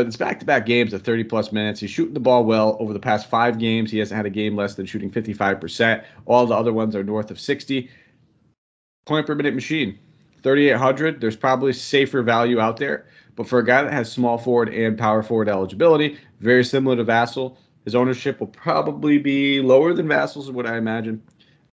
[0.00, 1.78] but it's back-to-back games of 30 plus minutes.
[1.78, 3.90] He's shooting the ball well over the past five games.
[3.90, 6.02] He hasn't had a game less than shooting 55%.
[6.24, 7.90] All the other ones are north of 60.
[9.04, 9.98] Point per minute machine.
[10.42, 11.20] 3,800.
[11.20, 13.08] There's probably safer value out there.
[13.36, 17.04] But for a guy that has small forward and power forward eligibility, very similar to
[17.04, 21.22] Vassell, his ownership will probably be lower than Vassell's, what I imagine.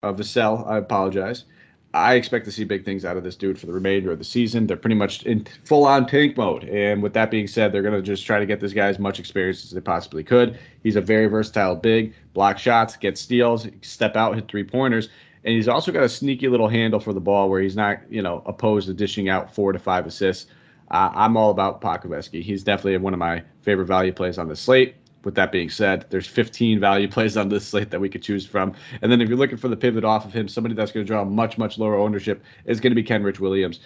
[0.02, 1.46] Uh, Vassell, I apologize.
[1.94, 4.24] I expect to see big things out of this dude for the remainder of the
[4.24, 4.66] season.
[4.66, 6.64] They're pretty much in full on tank mode.
[6.64, 8.98] And with that being said, they're going to just try to get this guy as
[8.98, 10.58] much experience as they possibly could.
[10.82, 15.08] He's a very versatile big, block shots, get steals, step out, hit three pointers.
[15.44, 18.20] And he's also got a sneaky little handle for the ball where he's not, you
[18.20, 20.50] know, opposed to dishing out four to five assists.
[20.90, 22.42] Uh, I'm all about Pokusevski.
[22.42, 24.94] He's definitely one of my favorite value plays on the slate.
[25.24, 28.46] With that being said, there's 15 value plays on this slate that we could choose
[28.46, 28.74] from.
[29.02, 31.08] And then if you're looking for the pivot off of him, somebody that's going to
[31.08, 33.80] draw much, much lower ownership is going to be Kenrich Williams.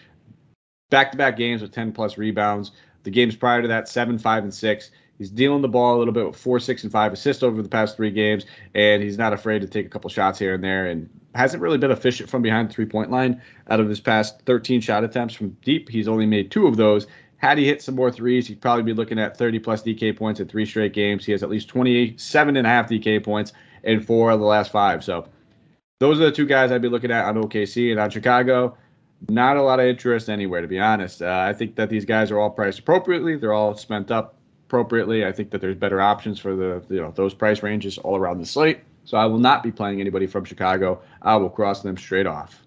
[0.90, 2.72] Back to back games with 10 plus rebounds.
[3.04, 4.90] The games prior to that, 7, 5, and 6.
[5.18, 7.68] He's dealing the ball a little bit with four, six, and five assists over the
[7.68, 10.86] past three games, and he's not afraid to take a couple shots here and there,
[10.86, 13.40] and hasn't really been efficient from behind the three point line.
[13.70, 17.06] Out of his past 13 shot attempts from deep, he's only made two of those.
[17.42, 20.38] Had he hit some more threes, he'd probably be looking at 30 plus DK points
[20.38, 21.26] in three straight games.
[21.26, 23.52] He has at least 27 and a half DK points
[23.82, 25.02] in four of the last five.
[25.02, 25.26] So
[25.98, 28.76] those are the two guys I'd be looking at on OKC and on Chicago.
[29.28, 31.20] Not a lot of interest anywhere, to be honest.
[31.20, 33.36] Uh, I think that these guys are all priced appropriately.
[33.36, 34.36] They're all spent up
[34.68, 35.24] appropriately.
[35.24, 38.38] I think that there's better options for the you know those price ranges all around
[38.38, 38.80] the slate.
[39.04, 41.02] So I will not be playing anybody from Chicago.
[41.22, 42.62] I will cross them straight off.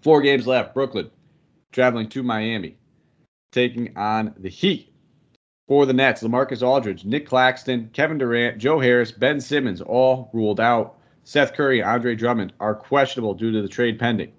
[0.00, 0.74] Four games left.
[0.74, 1.10] Brooklyn
[1.72, 2.76] traveling to Miami,
[3.52, 4.92] taking on the Heat.
[5.68, 10.58] For the Nets, LaMarcus Aldridge, Nick Claxton, Kevin Durant, Joe Harris, Ben Simmons all ruled
[10.58, 10.98] out.
[11.22, 14.32] Seth Curry, Andre Drummond are questionable due to the trade pending.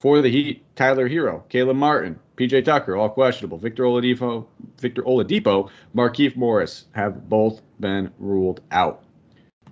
[0.00, 3.56] For the Heat, Tyler Herro, Caleb Martin, PJ Tucker, all questionable.
[3.56, 4.46] Victor Oladipo,
[4.78, 9.02] Victor Oladipo, Markieff Morris have both been ruled out.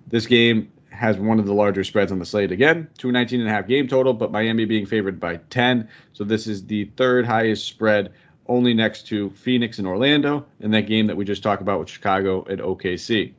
[0.06, 3.52] This game has one of the larger spreads on the slate again, 219 and a
[3.52, 5.88] half game total, but Miami being favored by 10.
[6.12, 8.12] So this is the third highest spread,
[8.46, 11.88] only next to Phoenix and Orlando, and that game that we just talked about with
[11.88, 13.32] Chicago and OKC.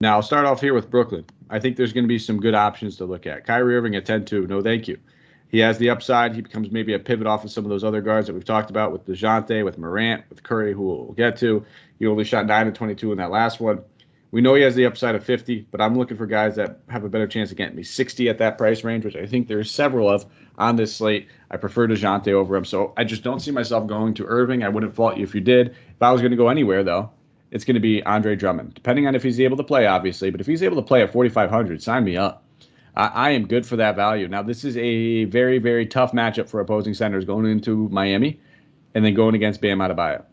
[0.00, 1.24] Now I'll start off here with Brooklyn.
[1.48, 3.46] I think there's going to be some good options to look at.
[3.46, 4.98] Kyrie Irving at 10-2, no thank you.
[5.48, 6.34] He has the upside.
[6.34, 8.70] He becomes maybe a pivot off of some of those other guards that we've talked
[8.70, 11.64] about with DeJounte, with Morant, with Curry, who we'll get to.
[11.98, 13.82] He only shot 9 and 22 in that last one.
[14.34, 17.04] We know he has the upside of 50, but I'm looking for guys that have
[17.04, 19.70] a better chance of getting me 60 at that price range, which I think there's
[19.70, 20.26] several of
[20.58, 21.28] on this slate.
[21.52, 24.64] I prefer DeJounte over him, so I just don't see myself going to Irving.
[24.64, 25.68] I wouldn't fault you if you did.
[25.68, 27.12] If I was going to go anywhere, though,
[27.52, 30.32] it's going to be Andre Drummond, depending on if he's able to play, obviously.
[30.32, 32.42] But if he's able to play at 4,500, sign me up.
[32.96, 34.26] I, I am good for that value.
[34.26, 38.40] Now, this is a very, very tough matchup for opposing centers going into Miami
[38.96, 40.24] and then going against Bam Adebayo.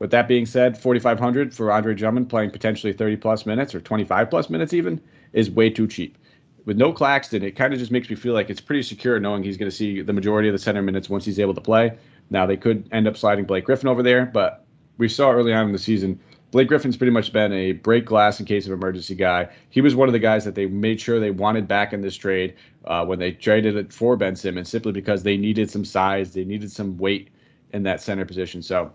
[0.00, 4.30] With that being said, 4,500 for Andre Drummond playing potentially 30 plus minutes or 25
[4.30, 5.00] plus minutes even
[5.32, 6.18] is way too cheap.
[6.64, 9.42] With no Claxton, it kind of just makes me feel like it's pretty secure knowing
[9.42, 11.96] he's going to see the majority of the center minutes once he's able to play.
[12.30, 14.64] Now, they could end up sliding Blake Griffin over there, but
[14.98, 16.18] we saw early on in the season
[16.50, 19.48] Blake Griffin's pretty much been a break glass in case of emergency guy.
[19.70, 22.16] He was one of the guys that they made sure they wanted back in this
[22.16, 22.54] trade
[22.86, 26.44] uh, when they traded it for Ben Simmons, simply because they needed some size, they
[26.44, 27.30] needed some weight
[27.72, 28.62] in that center position.
[28.62, 28.90] So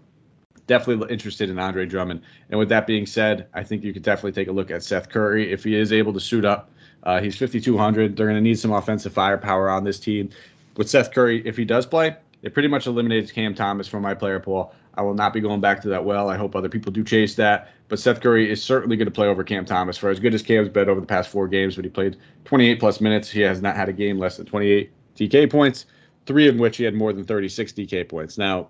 [0.67, 2.21] definitely interested in Andre Drummond.
[2.49, 5.09] And with that being said, I think you could definitely take a look at Seth
[5.09, 6.69] Curry if he is able to suit up.
[7.03, 8.15] Uh, he's 5,200.
[8.15, 10.29] They're going to need some offensive firepower on this team.
[10.75, 14.13] With Seth Curry, if he does play, it pretty much eliminates Cam Thomas from my
[14.13, 14.73] player pool.
[14.95, 16.29] I will not be going back to that well.
[16.29, 17.69] I hope other people do chase that.
[17.87, 19.97] But Seth Curry is certainly going to play over Cam Thomas.
[19.97, 22.79] For as good as Cam's been over the past four games, but he played 28
[22.79, 25.85] plus minutes, he has not had a game less than 28 DK points,
[26.25, 28.37] three of which he had more than 36 DK points.
[28.37, 28.69] Now,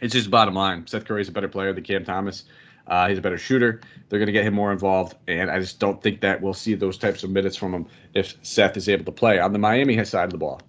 [0.00, 0.86] it's just bottom line.
[0.86, 2.44] Seth Curry is a better player than Cam Thomas.
[2.86, 3.80] Uh, he's a better shooter.
[4.08, 6.74] They're going to get him more involved, and I just don't think that we'll see
[6.74, 10.02] those types of minutes from him if Seth is able to play on the Miami
[10.04, 10.60] side of the ball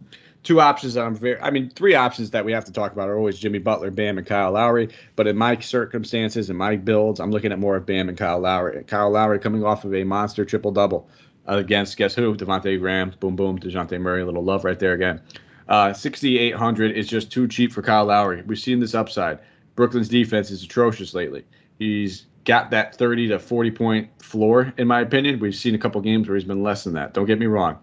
[0.43, 3.09] two options that I'm very, I mean, three options that we have to talk about
[3.09, 4.89] are always Jimmy Butler, Bam, and Kyle Lowry.
[5.15, 8.39] But in my circumstances and my builds, I'm looking at more of Bam and Kyle
[8.39, 8.83] Lowry.
[8.83, 11.09] Kyle Lowry coming off of a monster triple double
[11.45, 12.36] against guess who?
[12.36, 15.21] Devonte Graham, boom, boom, Dejounte Murray, a little love right there again.
[15.67, 18.41] Uh, 6,800 is just too cheap for Kyle Lowry.
[18.45, 19.39] We've seen this upside.
[19.76, 21.45] Brooklyn's defense is atrocious lately.
[21.80, 25.39] He's got that 30 to 40 point floor, in my opinion.
[25.39, 27.13] We've seen a couple games where he's been less than that.
[27.13, 27.78] Don't get me wrong.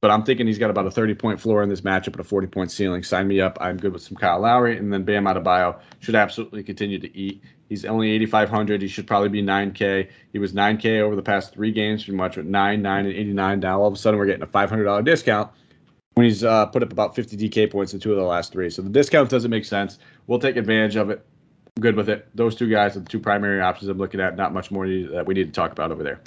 [0.00, 2.24] but I'm thinking he's got about a 30 point floor in this matchup and a
[2.24, 3.02] 40 point ceiling.
[3.02, 3.58] Sign me up.
[3.60, 7.42] I'm good with some Kyle Lowry, and then Bam Adebayo should absolutely continue to eat.
[7.68, 8.80] He's only 8,500.
[8.80, 10.08] He should probably be 9K.
[10.32, 13.60] He was 9K over the past three games, pretty much with 9, 9, and 89.
[13.60, 15.50] Now all of a sudden we're getting a $500 discount
[16.18, 18.70] when he's uh, put up about 50 DK points in two of the last three.
[18.70, 20.00] So the discount doesn't make sense.
[20.26, 21.24] We'll take advantage of it.
[21.76, 22.28] I'm good with it.
[22.34, 24.34] Those two guys are the two primary options I'm looking at.
[24.34, 26.20] Not much more that we need to talk about over there.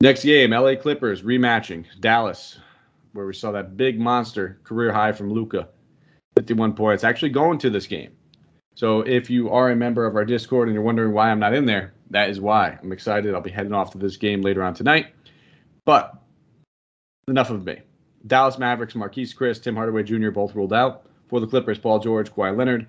[0.00, 2.58] Next game, LA Clippers rematching Dallas,
[3.12, 5.68] where we saw that big monster career high from Luka,
[6.38, 8.12] 51 points, actually going to this game.
[8.74, 11.52] So if you are a member of our Discord and you're wondering why I'm not
[11.52, 12.78] in there, that is why.
[12.82, 13.34] I'm excited.
[13.34, 15.08] I'll be heading off to this game later on tonight.
[15.84, 16.14] But
[17.28, 17.82] enough of me.
[18.26, 20.30] Dallas Mavericks, Marquese Chriss, Tim Hardaway Jr.
[20.30, 21.04] both ruled out.
[21.28, 22.86] For the Clippers, Paul George, Kawhi Leonard,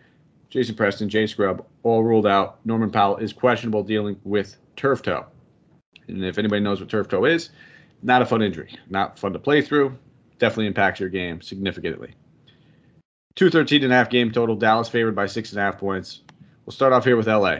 [0.50, 2.60] Jason Preston, Jay Scrubb all ruled out.
[2.66, 5.26] Norman Powell is questionable dealing with turf toe.
[6.08, 7.50] And if anybody knows what turf toe is,
[8.04, 8.78] not a fun injury.
[8.90, 9.98] Not fun to play through.
[10.40, 12.14] Definitely impacts your game significantly.
[13.36, 14.56] 213 and a half game total.
[14.56, 16.22] Dallas favored by six and a half points.
[16.66, 17.60] We'll start off here with LA.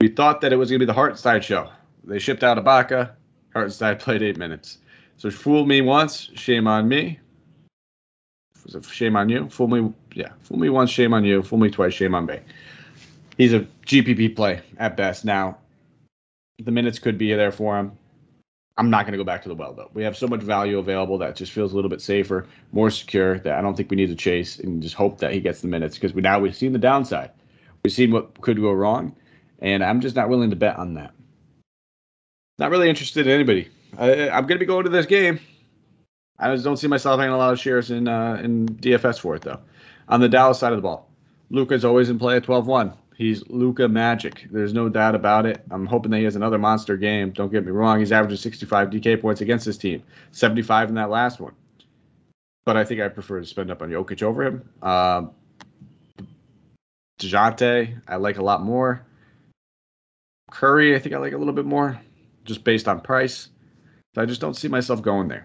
[0.00, 1.70] We thought that it was going to be the Hartenstein show.
[2.04, 3.12] They shipped out Ibaka.
[3.52, 4.78] Hartenstein played eight minutes.
[5.16, 7.18] So fool me once, shame on me.
[8.90, 9.48] Shame on you.
[9.48, 10.32] Fool me, yeah.
[10.42, 11.42] Fool me once, shame on you.
[11.42, 12.40] Fool me twice, shame on me.
[13.38, 15.24] He's a GPP play at best.
[15.24, 15.58] Now,
[16.58, 17.92] the minutes could be there for him.
[18.78, 19.90] I'm not going to go back to the well though.
[19.94, 23.38] We have so much value available that just feels a little bit safer, more secure.
[23.38, 25.68] That I don't think we need to chase and just hope that he gets the
[25.68, 27.30] minutes because we now we've seen the downside.
[27.82, 29.16] We've seen what could go wrong,
[29.60, 31.14] and I'm just not willing to bet on that.
[32.58, 33.70] Not really interested in anybody.
[33.98, 35.40] I, am going to be going to this game.
[36.38, 39.34] I just don't see myself having a lot of shares in uh, in DFS for
[39.36, 39.60] it though.
[40.08, 41.08] On the Dallas side of the ball,
[41.50, 42.94] Luka's always in play at 12-1.
[43.16, 44.46] He's Luka Magic.
[44.50, 45.64] There's no doubt about it.
[45.70, 47.30] I'm hoping that he has another monster game.
[47.30, 47.98] Don't get me wrong.
[47.98, 51.54] He's averaging 65 DK points against his team, 75 in that last one.
[52.66, 54.68] But I think I prefer to spend up on Jokic over him.
[54.82, 55.26] Uh,
[57.18, 59.06] Dejounte, I like a lot more.
[60.50, 61.98] Curry, I think I like a little bit more,
[62.44, 63.48] just based on price.
[64.16, 65.44] So I just don't see myself going there.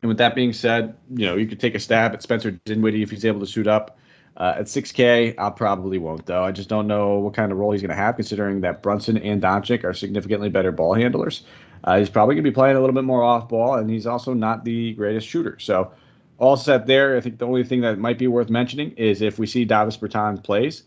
[0.00, 3.02] And with that being said, you know, you could take a stab at Spencer Dinwiddie
[3.02, 3.98] if he's able to suit up.
[4.38, 6.42] Uh, at 6K, I probably won't, though.
[6.42, 9.18] I just don't know what kind of role he's going to have, considering that Brunson
[9.18, 11.44] and Doncic are significantly better ball handlers.
[11.84, 14.06] Uh, he's probably going to be playing a little bit more off ball, and he's
[14.06, 15.58] also not the greatest shooter.
[15.58, 15.92] So,
[16.38, 17.18] all set there.
[17.18, 19.98] I think the only thing that might be worth mentioning is if we see Davis
[19.98, 20.84] Bertans plays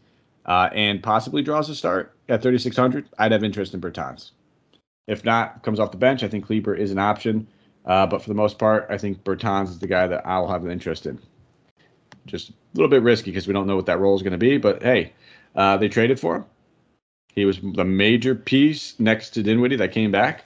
[0.48, 4.32] uh, and possibly draws a start at 3,600, I'd have interest in Bertans.
[5.12, 7.46] If not, comes off the bench, I think Kleber is an option.
[7.86, 10.64] Uh, but for the most part, I think Bertans is the guy that I'll have
[10.64, 11.20] an interest in
[12.28, 14.38] just a little bit risky because we don't know what that role is going to
[14.38, 14.58] be.
[14.58, 15.12] But hey,
[15.56, 16.46] uh, they traded for him.
[17.36, 20.46] He was the major piece next to Dinwiddie that came back.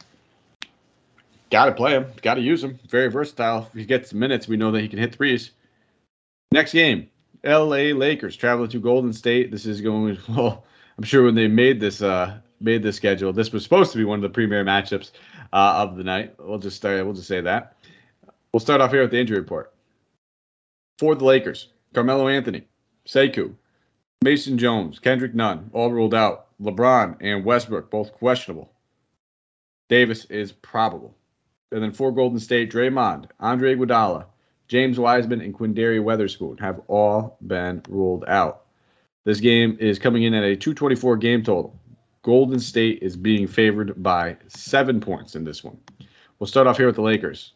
[1.51, 2.07] Got to play him.
[2.21, 2.79] Got to use him.
[2.89, 3.69] Very versatile.
[3.71, 5.51] If he gets minutes, we know that he can hit threes.
[6.51, 7.07] Next game,
[7.43, 7.93] L.A.
[7.93, 9.51] Lakers traveling to Golden State.
[9.51, 10.63] This is going well.
[10.97, 14.03] I'm sure when they made this uh, made the schedule, this was supposed to be
[14.03, 15.11] one of the premier matchups
[15.53, 16.33] uh, of the night.
[16.39, 17.05] We'll just start.
[17.05, 17.77] We'll just say that.
[18.51, 19.73] We'll start off here with the injury report
[20.97, 21.69] for the Lakers.
[21.93, 22.67] Carmelo Anthony,
[23.07, 23.53] Sekou,
[24.23, 26.47] Mason Jones, Kendrick Nunn, all ruled out.
[26.61, 28.71] LeBron and Westbrook, both questionable.
[29.87, 31.15] Davis is probable.
[31.71, 34.25] And then for Golden State, Draymond, Andre Iguodala,
[34.67, 38.65] James Wiseman, and Quinndary Weatherspoon have all been ruled out.
[39.25, 41.77] This game is coming in at a 224 game total.
[42.25, 45.77] Golden State is being favored by seven points in this one.
[46.39, 47.53] We'll start off here with the Lakers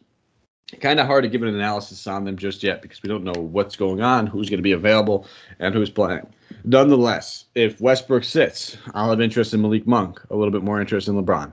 [0.78, 3.40] kind of hard to give an analysis on them just yet because we don't know
[3.40, 5.26] what's going on, who's going to be available,
[5.58, 6.24] and who's playing.
[6.62, 11.08] Nonetheless, if Westbrook sits, I'll have interest in Malik Monk, a little bit more interest
[11.08, 11.52] in LeBron.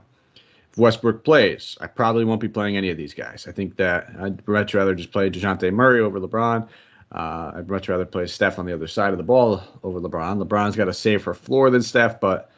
[0.70, 3.46] If Westbrook plays, I probably won't be playing any of these guys.
[3.48, 6.68] I think that I'd much rather just play DeJounte Murray over LeBron.
[7.10, 10.40] Uh, I'd much rather play Steph on the other side of the ball over LeBron.
[10.44, 12.50] LeBron's got a safer floor than Steph, but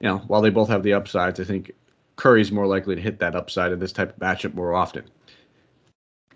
[0.00, 1.72] you know, while they both have the upsides, I think
[2.16, 5.04] Curry's more likely to hit that upside in this type of matchup more often.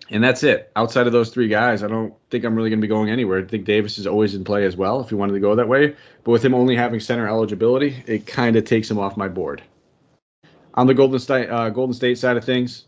[0.09, 0.71] And that's it.
[0.75, 3.39] Outside of those three guys, I don't think I'm really going to be going anywhere.
[3.39, 5.69] I think Davis is always in play as well if you wanted to go that
[5.69, 5.95] way.
[6.23, 9.61] But with him only having center eligibility, it kind of takes him off my board.
[10.73, 12.85] On the Golden State, uh, Golden State side of things,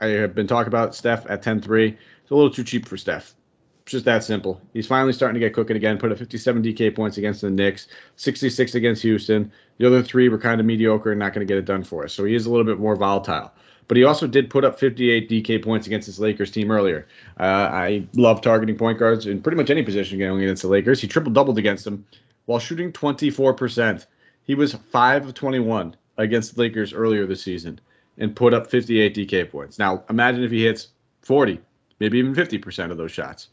[0.00, 1.88] I have been talking about Steph at 10 3.
[1.88, 3.34] It's a little too cheap for Steph.
[3.82, 4.60] It's just that simple.
[4.74, 5.96] He's finally starting to get cooking again.
[5.96, 9.50] Put up 57 DK points against the Knicks, 66 against Houston.
[9.78, 12.04] The other three were kind of mediocre and not going to get it done for
[12.04, 12.12] us.
[12.12, 13.52] So he is a little bit more volatile
[13.88, 17.06] but he also did put up 58 DK points against his Lakers team earlier.
[17.38, 21.00] Uh, I love targeting point guards in pretty much any position going against the Lakers.
[21.00, 22.04] He triple doubled against them
[22.46, 24.06] while shooting 24%.
[24.44, 27.80] He was 5 of 21 against the Lakers earlier this season.
[28.18, 29.78] and put up 58 DK points.
[29.78, 30.88] Now, imagine if he hits
[31.20, 31.60] 40,
[32.00, 33.48] maybe even 50% of those shots.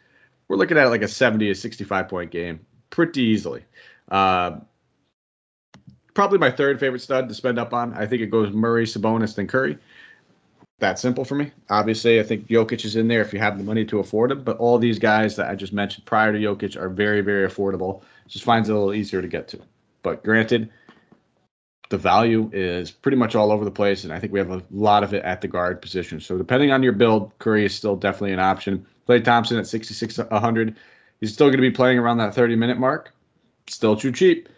[0.48, 3.66] We're looking at like a 70 to 65 point game pretty easily.
[4.10, 4.60] Uh,
[6.14, 7.94] probably my third favorite stud to spend up on.
[7.94, 9.78] I think it goes Murray, Sabonis, then Curry.
[10.80, 11.52] That simple for me.
[11.70, 14.44] Obviously, I think Jokic is in there if you have the money to afford him.
[14.44, 18.02] But all these guys that I just mentioned prior to Jokic are very, very affordable.
[18.28, 19.60] Just finds it a little easier to get to.
[20.02, 20.70] But granted,
[21.90, 24.64] the value is pretty much all over the place, and I think we have a
[24.72, 26.20] lot of it at the guard position.
[26.20, 28.86] So depending on your build, Curry is still definitely an option.
[29.08, 30.76] Klay Thompson at 66 100.
[31.20, 33.14] He's still going to be playing around that 30 minute mark.
[33.68, 34.50] Still too cheap.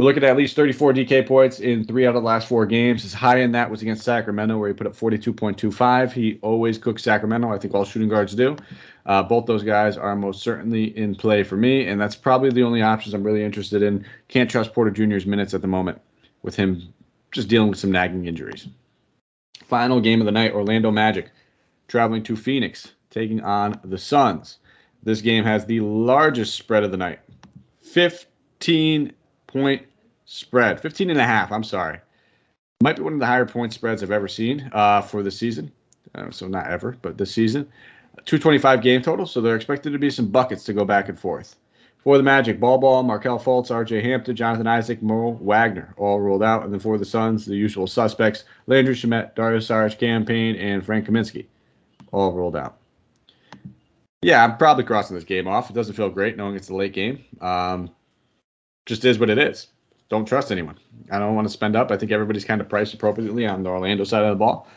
[0.00, 2.64] We're looking at at least 34 DK points in three out of the last four
[2.64, 3.02] games.
[3.02, 6.10] His high in that was against Sacramento, where he put up 42.25.
[6.10, 7.52] He always cooks Sacramento.
[7.52, 8.56] I think all shooting guards do.
[9.04, 12.62] Uh, both those guys are most certainly in play for me, and that's probably the
[12.62, 14.06] only options I'm really interested in.
[14.28, 16.00] Can't trust Porter Jr.'s minutes at the moment
[16.40, 16.94] with him
[17.30, 18.68] just dealing with some nagging injuries.
[19.66, 21.30] Final game of the night Orlando Magic
[21.88, 24.60] traveling to Phoenix, taking on the Suns.
[25.02, 27.20] This game has the largest spread of the night
[27.82, 29.12] 15
[29.46, 29.89] point
[30.30, 30.80] spread.
[30.80, 31.98] 15 and a half, I'm sorry.
[32.82, 35.72] Might be one of the higher point spreads I've ever seen uh, for the season.
[36.14, 37.64] Uh, so not ever, but this season.
[38.26, 41.56] 225 game total, so they're expected to be some buckets to go back and forth.
[41.98, 46.42] For the Magic, Bol Bol, Markelle Fultz, RJ Hampton, Jonathan Isaac, Mo Wagner, all rolled
[46.42, 46.62] out.
[46.62, 50.84] And then for the Suns, the usual suspects, Landry Shamet, Dario Saric, Cam Payne, and
[50.84, 51.46] Frank Kaminsky,
[52.12, 52.78] all rolled out.
[54.22, 55.70] Yeah, I'm probably crossing this game off.
[55.70, 57.24] It doesn't feel great knowing it's a late game.
[57.40, 57.90] Um,
[58.86, 59.66] just is what it is
[60.10, 60.76] don't trust anyone.
[61.10, 61.90] I don't want to spend up.
[61.90, 64.68] I think everybody's kind of priced appropriately on the Orlando side of the ball.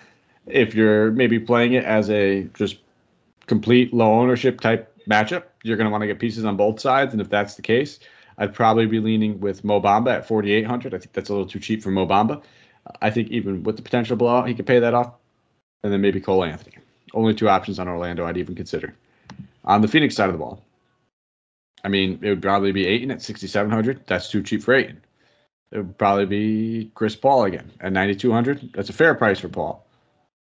[0.46, 2.78] If you're maybe playing it as a just
[3.48, 7.14] complete low ownership type matchup, you're going to want to get pieces on both sides.
[7.14, 8.00] And if that's the case,
[8.38, 10.94] I'd probably be leaning with Mo Bamba at 4,800.
[10.94, 12.42] I think that's a little too cheap for Mo Bamba.
[13.02, 15.14] I think even with the potential blowout, he could pay that off.
[15.84, 16.78] And then maybe Cole Anthony.
[17.14, 18.96] Only two options on Orlando I'd even consider.
[19.66, 20.64] On the Phoenix side of the ball,
[21.84, 24.04] I mean, it would probably be Ayton at 6,700.
[24.08, 25.02] That's too cheap for Ayton
[25.74, 28.74] it would probably be Chris Paul again at 9,200.
[28.76, 29.84] That's a fair price for Paul.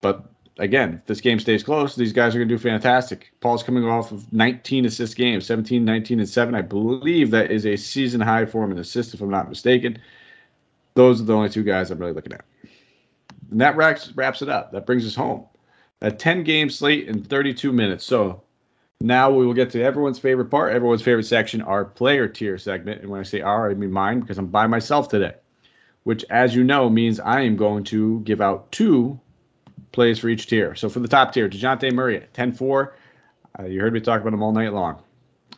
[0.01, 0.25] But
[0.59, 3.31] again, if this game stays close, these guys are going to do fantastic.
[3.39, 6.53] Paul's coming off of 19 assist games, 17, 19, and 7.
[6.53, 9.97] I believe that is a season high for him in assists, if I'm not mistaken.
[10.95, 12.43] Those are the only two guys I'm really looking at.
[13.49, 14.73] And that wraps, wraps it up.
[14.73, 15.45] That brings us home.
[16.01, 18.03] A 10 game slate in 32 minutes.
[18.03, 18.42] So
[19.03, 23.01] now we will get to everyone's favorite part, everyone's favorite section, our player tier segment.
[23.01, 25.33] And when I say our, I mean mine because I'm by myself today,
[26.03, 29.19] which, as you know, means I am going to give out two
[29.91, 30.73] plays for each tier.
[30.75, 32.95] So for the top tier, Dejounte Murray at 10 4.
[33.59, 35.03] Uh, you heard me talk about him all night long.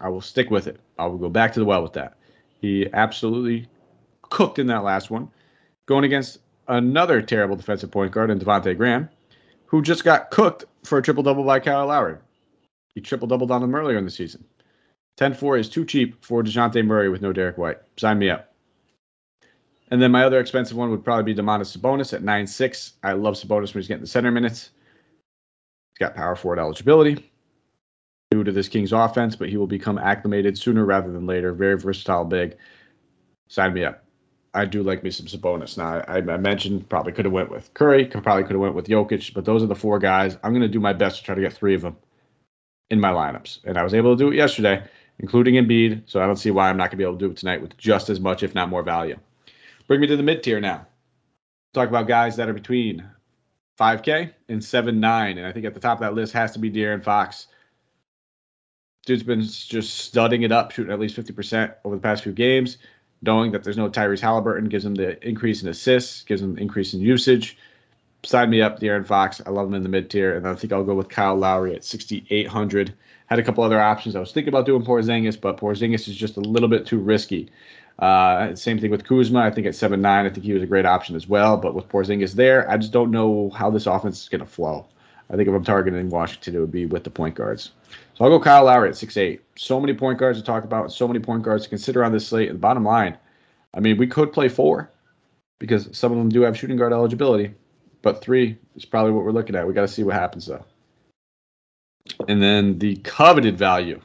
[0.02, 0.80] I will stick with it.
[0.98, 2.18] I will go back to the well with that.
[2.62, 3.68] He absolutely
[4.24, 5.30] cooked in that last one,
[5.86, 9.08] going against another terrible defensive point guard in Devonte' Graham,
[9.68, 12.18] who just got cooked for a triple double by Kyle Lowry.
[12.96, 14.46] He triple doubled on them earlier in the season.
[15.18, 17.78] 10 4 is too cheap for Dejounte Murray with no Derrick White.
[17.98, 18.54] Sign me up.
[19.92, 22.94] And then my other expensive one would probably be Domantas Sabonis at 9 6.
[23.04, 24.72] I love Sabonis when he's getting the center minutes.
[25.94, 27.32] He's got power forward eligibility.
[28.32, 31.54] Due to this Kings offense, but he will become acclimated sooner rather than later.
[31.54, 32.58] Very versatile big.
[33.50, 34.04] Sign me up.
[34.54, 35.78] I do like me some Sabonis.
[35.78, 38.74] Now I, I mentioned probably could have went with Curry, could, probably could have went
[38.74, 40.38] with Jokic, but those are the four guys.
[40.44, 41.98] I'm going to do my best to try to get three of them
[42.90, 43.60] in my lineups.
[43.66, 44.84] And I was able to do it yesterday,
[45.20, 46.04] including Embiid.
[46.06, 47.62] So I don't see why I'm not going to be able to do it tonight
[47.62, 49.18] with just as much, if not more value.
[49.88, 50.88] Bring me to the mid tier now.
[51.74, 53.06] Talk about guys that are between
[53.80, 55.38] 5K and 7 9.
[55.38, 57.48] And I think at the top of that list has to be De'Aaron Fox.
[59.06, 62.78] Dude's been just studding it up, shooting at least 50% over the past few games.
[63.22, 66.94] Knowing that there's no Tyrese Haliburton gives him the increase in assists, gives him increase
[66.94, 67.58] in usage
[68.26, 69.42] sign me up, De'Aaron Fox.
[69.46, 71.76] I love him in the mid tier, and I think I'll go with Kyle Lowry
[71.76, 72.94] at 6,800.
[73.28, 74.16] Had a couple other options.
[74.16, 77.50] I was thinking about doing Porzingis, but Porzingis is just a little bit too risky.
[78.00, 79.40] Uh, same thing with Kuzma.
[79.40, 81.58] I think at seven nine, I think he was a great option as well.
[81.58, 84.86] But with Porzingis there, I just don't know how this offense is going to flow.
[85.30, 87.72] I think if I'm targeting Washington, it would be with the point guards.
[88.14, 89.42] So I'll go Kyle Lowry at six eight.
[89.56, 92.28] So many point guards to talk about, so many point guards to consider on this
[92.28, 92.50] slate.
[92.50, 93.18] And the bottom line,
[93.74, 94.92] I mean, we could play four
[95.60, 97.54] because some of them do have shooting guard eligibility.
[98.06, 99.68] But three is probably what we're looking at.
[99.68, 100.64] We got to see what happens though.
[102.28, 104.00] And then the coveted value.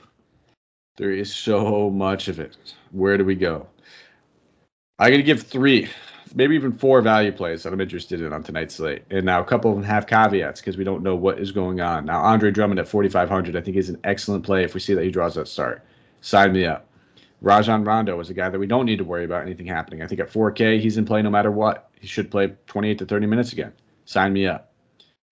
[0.97, 2.57] There is so much of it.
[2.93, 3.67] Where do we go?
[4.99, 5.87] I'm going to give three,
[6.35, 9.03] maybe even four value plays that I'm interested in on tonight's slate.
[9.11, 11.83] And now a couple of them have caveats because we don't know what is going
[11.83, 12.07] on.
[12.07, 15.05] Now, Andre Drummond at 4,500, I think is an excellent play if we see that
[15.05, 15.85] he draws that start.
[16.23, 16.87] Sign me up.
[17.43, 20.03] Rajon Rondo is a guy that we don't need to worry about anything happening.
[20.03, 21.91] I think at 4K, he's in play no matter what.
[22.01, 23.75] He should play 28 to 30 minutes again
[24.11, 24.73] Sign me up.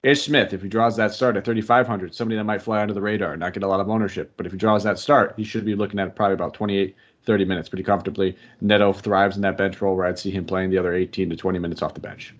[0.05, 3.01] Ish Smith, if he draws that start at 3,500, somebody that might fly under the
[3.01, 4.35] radar, not get a lot of ownership.
[4.37, 7.45] But if he draws that start, he should be looking at probably about 28, 30
[7.45, 8.37] minutes pretty comfortably.
[8.61, 11.35] Neto thrives in that bench role where I'd see him playing the other 18 to
[11.35, 12.37] 20 minutes off the bench.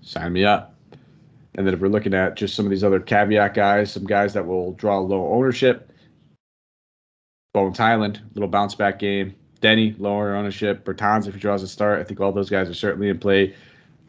[0.00, 0.74] Sign me up.
[1.56, 4.32] And then if we're looking at just some of these other caveat guys, some guys
[4.32, 5.92] that will draw low ownership,
[7.52, 9.34] Bones Hyland, little bounce back game.
[9.60, 10.82] Deni, lower ownership.
[10.86, 13.54] Bertans, if he draws a start, I think all those guys are certainly in play.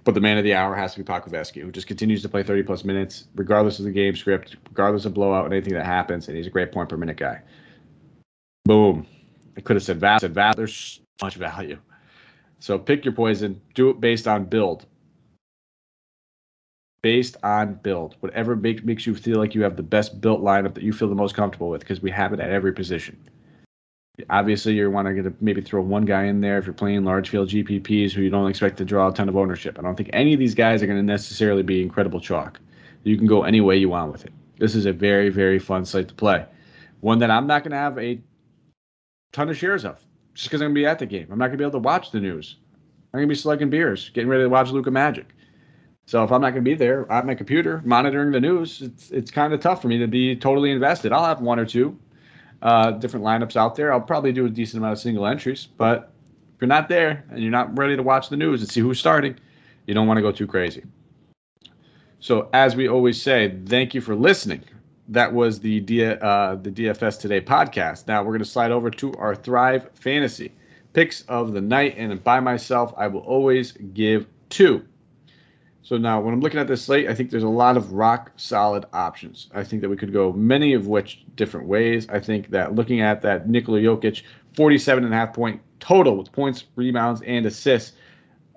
[0.03, 2.43] But the man of the hour has to be Pokusevski, who just continues to play
[2.43, 6.27] 30 plus minutes, regardless of the game script, regardless of blowout and anything that happens.
[6.27, 7.41] And he's a great point per minute guy.
[8.65, 9.07] Boom.
[9.55, 10.21] I could have said Vass.
[10.21, 10.55] Said Vass.
[10.55, 11.77] There's so much value.
[12.59, 13.61] So pick your poison.
[13.75, 14.85] Do it based on build.
[17.01, 18.15] Based on build.
[18.19, 21.09] Whatever make, makes you feel like you have the best built lineup that you feel
[21.09, 23.17] the most comfortable with, because we have it at every position.
[24.29, 27.29] Obviously, you want to get maybe throw one guy in there if you're playing large
[27.29, 29.79] field GPPs who you don't expect to draw a ton of ownership.
[29.79, 32.59] I don't think any of these guys are going to necessarily be incredible chalk.
[33.03, 34.31] You can go any way you want with it.
[34.59, 36.45] This is a very, very fun slate to play.
[36.99, 38.21] One that I'm not going to have a
[39.31, 39.99] ton of shares of
[40.35, 41.27] just because I'm going to be at the game.
[41.31, 42.57] I'm not going to be able to watch the news.
[43.13, 45.25] I'm going to be slugging beers, getting ready to watch Luka Magic.
[46.05, 49.09] So if I'm not going to be there at my computer monitoring the news, it's
[49.09, 51.11] it's kind of tough for me to be totally invested.
[51.11, 51.97] I'll have one or two
[52.63, 53.93] uh, different lineups out there.
[53.93, 56.11] I'll probably do a decent amount of single entries, but
[56.55, 58.99] if you're not there and you're not ready to watch the news and see who's
[58.99, 59.35] starting,
[59.85, 60.83] you don't want to go too crazy.
[62.19, 64.63] So, as we always say, thank you for listening.
[65.09, 68.07] That was the D- uh, the DFS Today podcast.
[68.07, 70.53] Now we're going to slide over to our Thrive Fantasy
[70.93, 74.85] picks of the night, and by myself, I will always give two.
[75.83, 78.31] So now, when I'm looking at this slate, I think there's a lot of rock
[78.37, 79.49] solid options.
[79.53, 82.07] I think that we could go many of which different ways.
[82.07, 84.23] I think that looking at that Nikola Jokic
[84.55, 87.97] 47 and a half point total with points, rebounds, and assists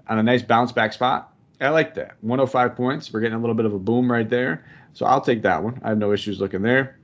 [0.08, 2.14] on a nice bounce back spot, I like that.
[2.20, 3.12] 105 points.
[3.12, 4.64] We're getting a little bit of a boom right there.
[4.92, 5.80] So I'll take that one.
[5.82, 6.96] I have no issues looking there.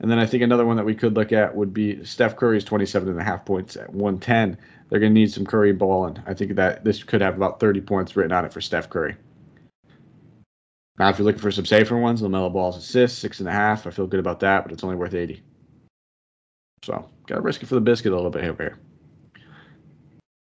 [0.00, 2.64] And then I think another one that we could look at would be Steph Curry's
[2.64, 4.58] 27 and a half points at 110.
[4.90, 6.18] They're going to need some Curry balling.
[6.26, 9.16] I think that this could have about 30 points written on it for Steph Curry.
[10.98, 13.86] Now, if you're looking for some safer ones, LaMelo Ball's assist, six and a half.
[13.86, 15.42] I feel good about that, but it's only worth 80.
[16.84, 18.78] So, got to risk it for the biscuit a little bit here.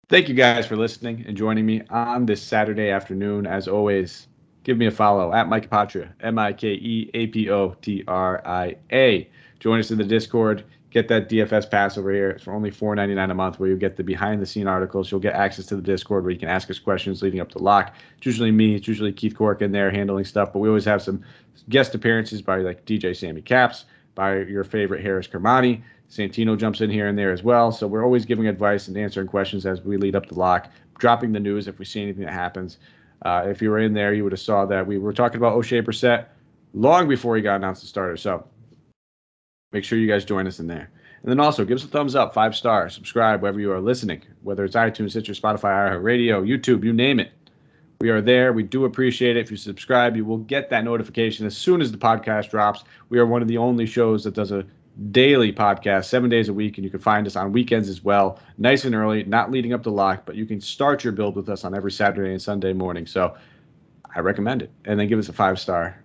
[0.08, 3.46] Thank you guys for listening and joining me on this Saturday afternoon.
[3.46, 4.28] As always,
[4.64, 8.04] give me a follow at Mike Apotria, M I K E A P O T
[8.08, 9.28] R I A.
[9.60, 12.30] Join us in the Discord get that DFS pass over here.
[12.30, 15.10] It's for only $4.99 a month, where you get the behind the scene articles.
[15.10, 17.58] You'll get access to the Discord where you can ask us questions leading up to
[17.58, 17.94] lock.
[18.16, 21.02] It's usually me, it's usually Keith Cork in there handling stuff, but we always have
[21.02, 21.22] some
[21.68, 23.84] guest appearances by like DJ Sammy Caps,
[24.14, 25.82] by your favorite Harris Kermani.
[26.10, 27.70] Santino jumps in here and there as well.
[27.70, 31.32] So we're always giving advice and answering questions as we lead up to lock, dropping
[31.32, 32.78] the news if we see anything that happens.
[33.22, 35.54] Uh, if you were in there, you would have saw that we were talking about
[35.54, 36.26] Oshae Brissett
[36.72, 38.16] long before he got announced as starter.
[38.16, 38.46] So
[39.70, 40.90] Make sure you guys join us in there.
[41.22, 44.22] And then also give us a thumbs up, five stars, subscribe wherever you are listening,
[44.42, 47.32] whether it's iTunes, Stitcher, Spotify, Radio, YouTube, you name it.
[48.00, 48.54] We are there.
[48.54, 49.40] We do appreciate it.
[49.40, 52.84] If you subscribe, you will get that notification as soon as the podcast drops.
[53.10, 54.64] We are one of the only shows that does a
[55.10, 58.40] daily podcast, seven days a week, and you can find us on weekends as well,
[58.56, 61.50] nice and early, not leading up to lock, but you can start your build with
[61.50, 63.06] us on every Saturday and Sunday morning.
[63.06, 63.36] So
[64.16, 64.70] I recommend it.
[64.86, 66.02] And then give us a five star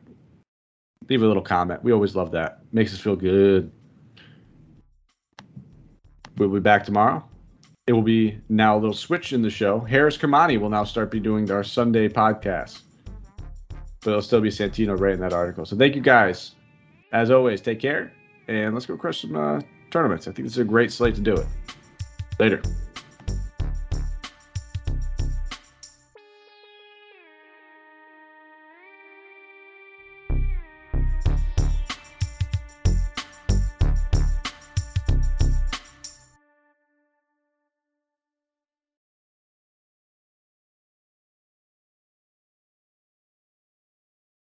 [1.10, 1.84] leave a little comment.
[1.84, 2.60] We always love that.
[2.72, 3.72] Makes us feel good.
[6.38, 7.24] We'll be back tomorrow.
[7.86, 9.80] It will be now a little switch in the show.
[9.80, 12.82] Harris Kermani will now start be doing our Sunday podcast.
[14.02, 15.66] But it'll still be Santino in that article.
[15.66, 16.56] So thank you guys.
[17.12, 18.12] As always, take care
[18.48, 20.28] and let's go crush some uh, tournaments.
[20.28, 21.48] I think this is a great slate to do it.
[22.40, 22.62] Later.